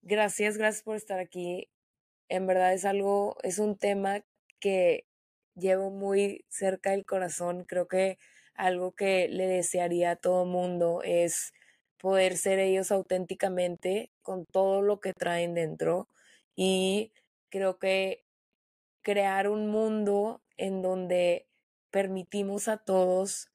[0.00, 1.68] Gracias, gracias por estar aquí.
[2.28, 4.24] En verdad es algo, es un tema
[4.58, 5.06] que
[5.54, 7.64] llevo muy cerca del corazón.
[7.64, 8.18] Creo que
[8.54, 11.52] algo que le desearía a todo mundo es
[11.98, 16.08] poder ser ellos auténticamente con todo lo que traen dentro
[16.56, 17.12] y
[17.50, 18.24] creo que
[19.02, 21.48] crear un mundo en donde
[21.90, 23.50] permitimos a todos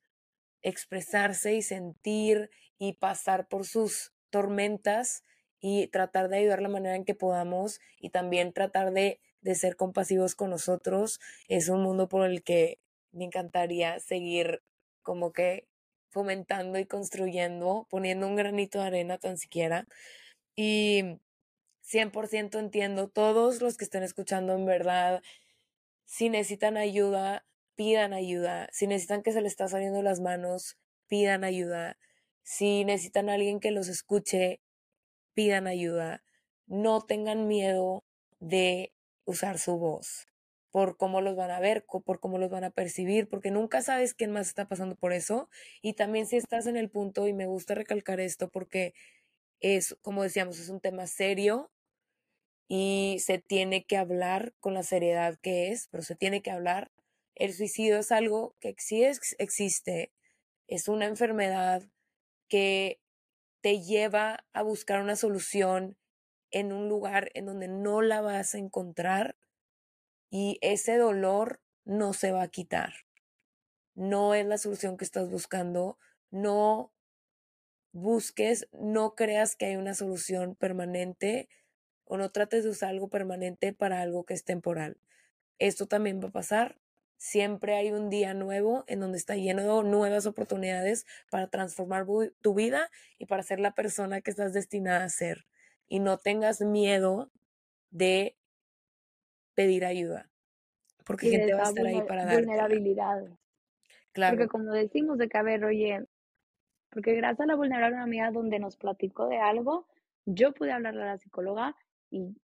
[0.62, 5.24] expresarse y sentir y pasar por sus tormentas
[5.60, 9.76] y tratar de ayudar la manera en que podamos y también tratar de, de ser
[9.76, 11.20] compasivos con nosotros.
[11.48, 12.80] Es un mundo por el que
[13.12, 14.62] me encantaría seguir
[15.02, 15.68] como que
[16.10, 19.88] fomentando y construyendo, poniendo un granito de arena tan siquiera.
[20.56, 21.20] Y
[21.88, 25.22] 100% entiendo, todos los que estén escuchando en verdad,
[26.06, 27.46] si necesitan ayuda,
[27.76, 28.68] pidan ayuda.
[28.74, 30.78] Si necesitan que se les está saliendo las manos,
[31.08, 31.98] pidan ayuda.
[32.44, 34.62] Si necesitan a alguien que los escuche,
[35.34, 36.24] pidan ayuda.
[36.66, 38.04] No tengan miedo
[38.40, 38.94] de
[39.26, 40.28] usar su voz
[40.72, 44.14] por cómo los van a ver, por cómo los van a percibir, porque nunca sabes
[44.14, 45.50] quién más está pasando por eso.
[45.82, 48.94] Y también si estás en el punto, y me gusta recalcar esto porque
[49.60, 51.72] es, como decíamos, es un tema serio
[52.68, 56.92] y se tiene que hablar con la seriedad que es, pero se tiene que hablar.
[57.36, 60.12] El suicidio es algo que sí existe,
[60.68, 61.84] es una enfermedad
[62.50, 63.00] que
[63.62, 65.98] te lleva a buscar una solución
[66.52, 69.38] en un lugar en donde no la vas a encontrar
[70.30, 72.94] y ese dolor no se va a quitar.
[73.96, 75.98] No es la solución que estás buscando,
[76.30, 76.94] no
[77.92, 81.50] busques, no creas que hay una solución permanente
[82.08, 84.98] o no trates de usar algo permanente para algo que es temporal.
[85.60, 86.78] Esto también va a pasar.
[87.18, 92.06] Siempre hay un día nuevo en donde está lleno de nuevas oportunidades para transformar
[92.42, 95.46] tu vida y para ser la persona que estás destinada a ser.
[95.88, 97.32] Y no tengas miedo
[97.90, 98.38] de
[99.56, 100.30] pedir ayuda,
[101.04, 102.36] porque gente va a estar ahí para dar.
[102.36, 103.24] Vulnerabilidad.
[104.12, 104.38] Claro.
[104.38, 106.06] Porque como decimos de ver, oye,
[106.90, 109.88] porque gracias a la vulnerabilidad amiga donde nos platicó de algo,
[110.26, 111.76] yo pude hablarle a la psicóloga
[112.10, 112.36] y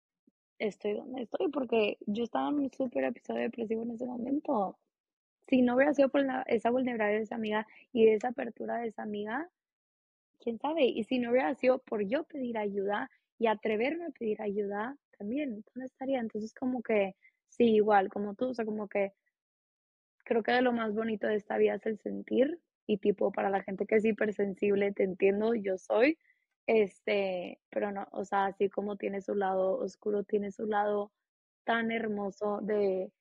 [0.59, 4.77] estoy donde estoy porque yo estaba en un súper episodio depresivo en ese momento.
[5.47, 9.03] Si no hubiera sido por esa vulnerabilidad de esa amiga y esa apertura de esa
[9.03, 9.49] amiga,
[10.39, 10.85] quién sabe.
[10.85, 13.09] Y si no hubiera sido por yo pedir ayuda
[13.39, 16.19] y atreverme a pedir ayuda, también, ¿dónde estaría?
[16.19, 17.15] Entonces, como que,
[17.49, 19.13] sí, igual, como tú, o sea, como que
[20.25, 23.49] creo que de lo más bonito de esta vida es el sentir y tipo para
[23.49, 26.17] la gente que es hipersensible, te entiendo, yo soy,
[26.67, 31.11] este, pero no, o sea, así como tiene su lado oscuro, tiene su lado
[31.65, 33.11] tan hermoso de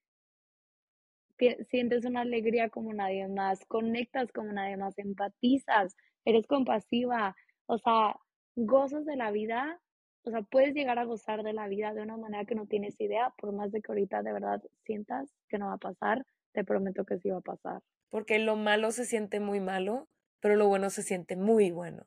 [1.68, 7.34] sientes una alegría como nadie más, conectas como nadie más, empatizas, eres compasiva,
[7.66, 8.16] o sea,
[8.56, 9.80] gozas de la vida,
[10.24, 13.00] o sea, puedes llegar a gozar de la vida de una manera que no tienes
[13.00, 16.64] idea, por más de que ahorita de verdad sientas que no va a pasar, te
[16.64, 17.82] prometo que sí va a pasar.
[18.10, 20.08] Porque lo malo se siente muy malo,
[20.40, 22.06] pero lo bueno se siente muy bueno.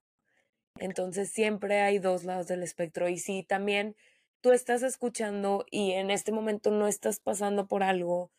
[0.78, 3.10] Entonces siempre hay dos lados del espectro.
[3.10, 3.96] Y si también
[4.42, 8.32] tú estás escuchando y en este momento no estás pasando por algo,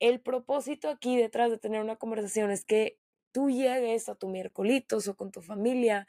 [0.00, 2.98] el propósito aquí detrás de tener una conversación es que
[3.32, 6.08] tú llegues a tu miércolitos o con tu familia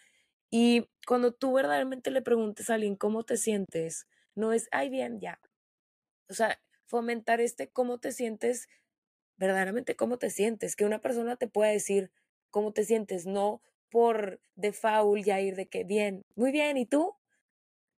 [0.49, 5.19] y cuando tú verdaderamente le preguntes a alguien cómo te sientes, no es, ay, bien,
[5.19, 5.39] ya.
[6.29, 8.67] O sea, fomentar este cómo te sientes,
[9.37, 12.11] verdaderamente cómo te sientes, que una persona te pueda decir
[12.49, 13.61] cómo te sientes, no
[13.91, 17.13] por default ya ir de que bien, muy bien, ¿y tú?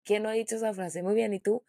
[0.04, 1.02] ¿Quién no ha dicho esa frase?
[1.02, 1.62] Muy bien, ¿y tú?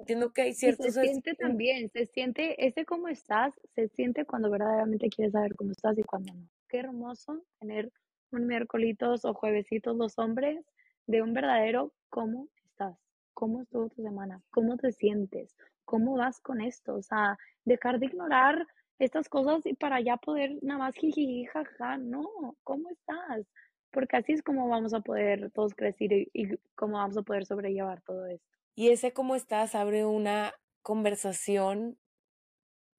[0.00, 0.94] Entiendo que hay ciertos...
[0.94, 5.70] se siente también, se siente, ese cómo estás, se siente cuando verdaderamente quieres saber cómo
[5.70, 6.48] estás y cuando no.
[6.68, 7.92] Qué hermoso tener
[8.32, 10.64] un miércolitos o juevesitos los hombres
[11.06, 12.96] de un verdadero cómo estás,
[13.34, 15.54] cómo estuvo tu semana, cómo te sientes,
[15.84, 18.66] cómo vas con esto, o sea, dejar de ignorar
[18.98, 23.46] estas cosas y para ya poder nada más jiji, jaja, no, ¿cómo estás?
[23.90, 27.46] Porque así es como vamos a poder todos crecer y, y cómo vamos a poder
[27.46, 28.46] sobrellevar todo esto.
[28.74, 31.98] Y ese cómo estás abre una conversación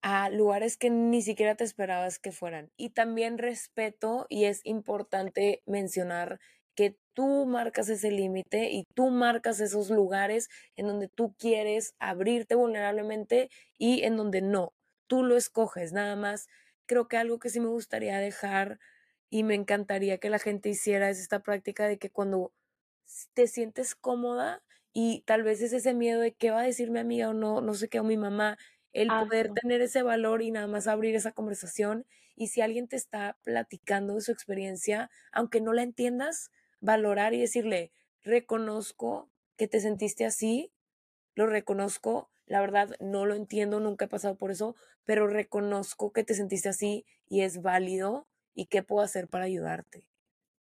[0.02, 2.72] a lugares que ni siquiera te esperabas que fueran.
[2.78, 6.40] Y también respeto, y es importante mencionar
[6.76, 10.48] que tú marcas ese límite y tú marcas esos lugares
[10.78, 14.74] en donde tú quieres abrirte vulnerablemente y en donde no
[15.10, 16.48] tú lo escoges, nada más.
[16.88, 18.80] Creo que algo que sí me gustaría dejar
[19.32, 22.54] y me encantaría que la gente hiciera es esta práctica de que cuando
[23.34, 24.64] te sientes cómoda
[24.94, 27.62] y tal vez es ese miedo de qué va a decir mi amiga o no,
[27.62, 28.58] no sé qué, o mi mamá,
[28.94, 32.06] el poder tener ese valor y nada más abrir esa conversación
[32.36, 37.42] y si alguien te está platicando de su experiencia, aunque no la entiendas, valorar y
[37.42, 37.92] decirle,
[38.24, 40.72] reconozco que te sentiste así,
[41.36, 46.24] lo reconozco, la verdad no lo entiendo, nunca he pasado por eso, pero reconozco que
[46.24, 50.06] te sentiste así y es válido y qué puedo hacer para ayudarte.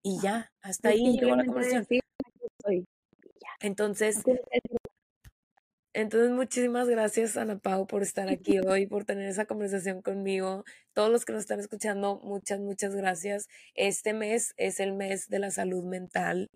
[0.03, 2.01] Y ya, hasta ahí llegó la conversación.
[3.61, 4.23] Entonces,
[5.93, 10.65] entonces, muchísimas gracias, Ana Pau, por estar aquí hoy, por tener esa conversación conmigo.
[10.95, 13.49] Todos los que nos están escuchando, muchas, muchas gracias.
[13.75, 16.49] Este mes es el mes de la salud mental.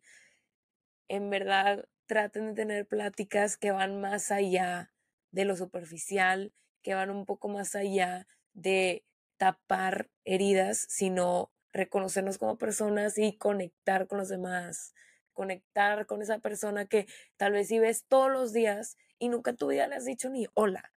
[1.08, 4.92] en verdad traten de tener pláticas que van más allá
[5.36, 6.50] de lo superficial,
[6.82, 9.04] que van un poco más allá de
[9.36, 14.94] tapar heridas, sino reconocernos como personas y conectar con los demás,
[15.34, 17.06] conectar con esa persona que
[17.36, 20.30] tal vez si ves todos los días y nunca en tu vida le has dicho
[20.30, 20.94] ni hola,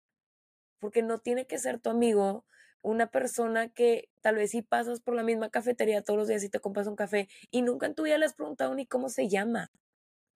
[0.78, 2.46] porque no tiene que ser tu amigo,
[2.84, 6.50] una persona que tal vez si pasas por la misma cafetería todos los días y
[6.50, 9.30] te compras un café y nunca en tu vida le has preguntado ni cómo se
[9.30, 9.72] llama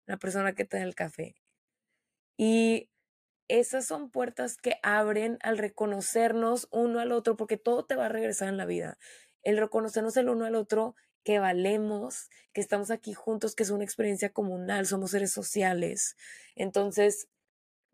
[0.06, 1.36] la persona que te da el café.
[2.38, 2.88] Y
[3.58, 8.08] esas son puertas que abren al reconocernos uno al otro, porque todo te va a
[8.08, 8.98] regresar en la vida.
[9.42, 10.94] El reconocernos el uno al otro,
[11.24, 16.16] que valemos, que estamos aquí juntos, que es una experiencia comunal, somos seres sociales.
[16.54, 17.28] Entonces,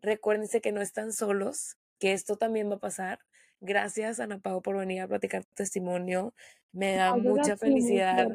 [0.01, 3.19] recuérdense que no están solos, que esto también va a pasar.
[3.59, 6.33] Gracias, Ana Pau, por venir a platicar tu testimonio.
[6.71, 8.27] Me da mucha felicidad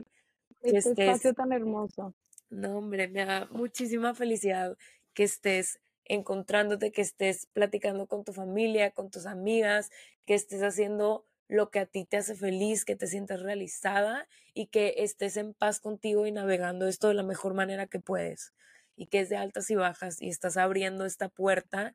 [0.62, 0.99] que este estés...
[0.99, 2.15] espacio tan hermoso.
[2.51, 4.77] No, hombre, me da muchísima felicidad
[5.15, 9.91] que estés encontrándote, que estés platicando con tu familia, con tus amigas,
[10.27, 14.66] que estés haciendo lo que a ti te hace feliz, que te sientas realizada y
[14.66, 18.55] que estés en paz contigo y navegando esto de la mejor manera que puedes
[18.97, 21.95] y que es de altas y bajas y estás abriendo esta puerta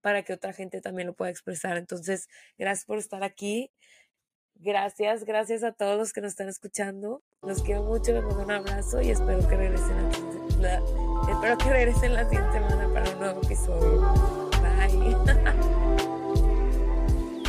[0.00, 1.76] para que otra gente también lo pueda expresar.
[1.76, 2.28] Entonces,
[2.58, 3.70] gracias por estar aquí.
[4.54, 7.22] Gracias, gracias a todos los que nos están escuchando.
[7.42, 10.80] Los quiero mucho, les mando un abrazo y espero que regresen la,
[11.28, 14.00] espero que regresen la siguiente semana para un nuevo episodio.
[14.62, 15.92] Bye.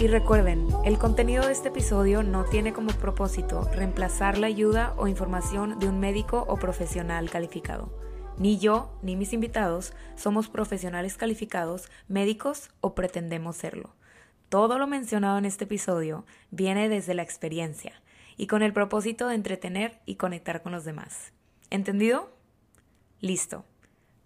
[0.03, 5.07] Y recuerden, el contenido de este episodio no tiene como propósito reemplazar la ayuda o
[5.07, 7.89] información de un médico o profesional calificado.
[8.37, 13.95] Ni yo ni mis invitados somos profesionales calificados, médicos o pretendemos serlo.
[14.49, 17.93] Todo lo mencionado en este episodio viene desde la experiencia
[18.35, 21.31] y con el propósito de entretener y conectar con los demás.
[21.69, 22.32] ¿Entendido?
[23.23, 23.63] Listo.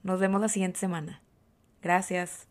[0.01, 1.21] Nos vemos la siguiente semana.
[1.83, 2.47] Gracias.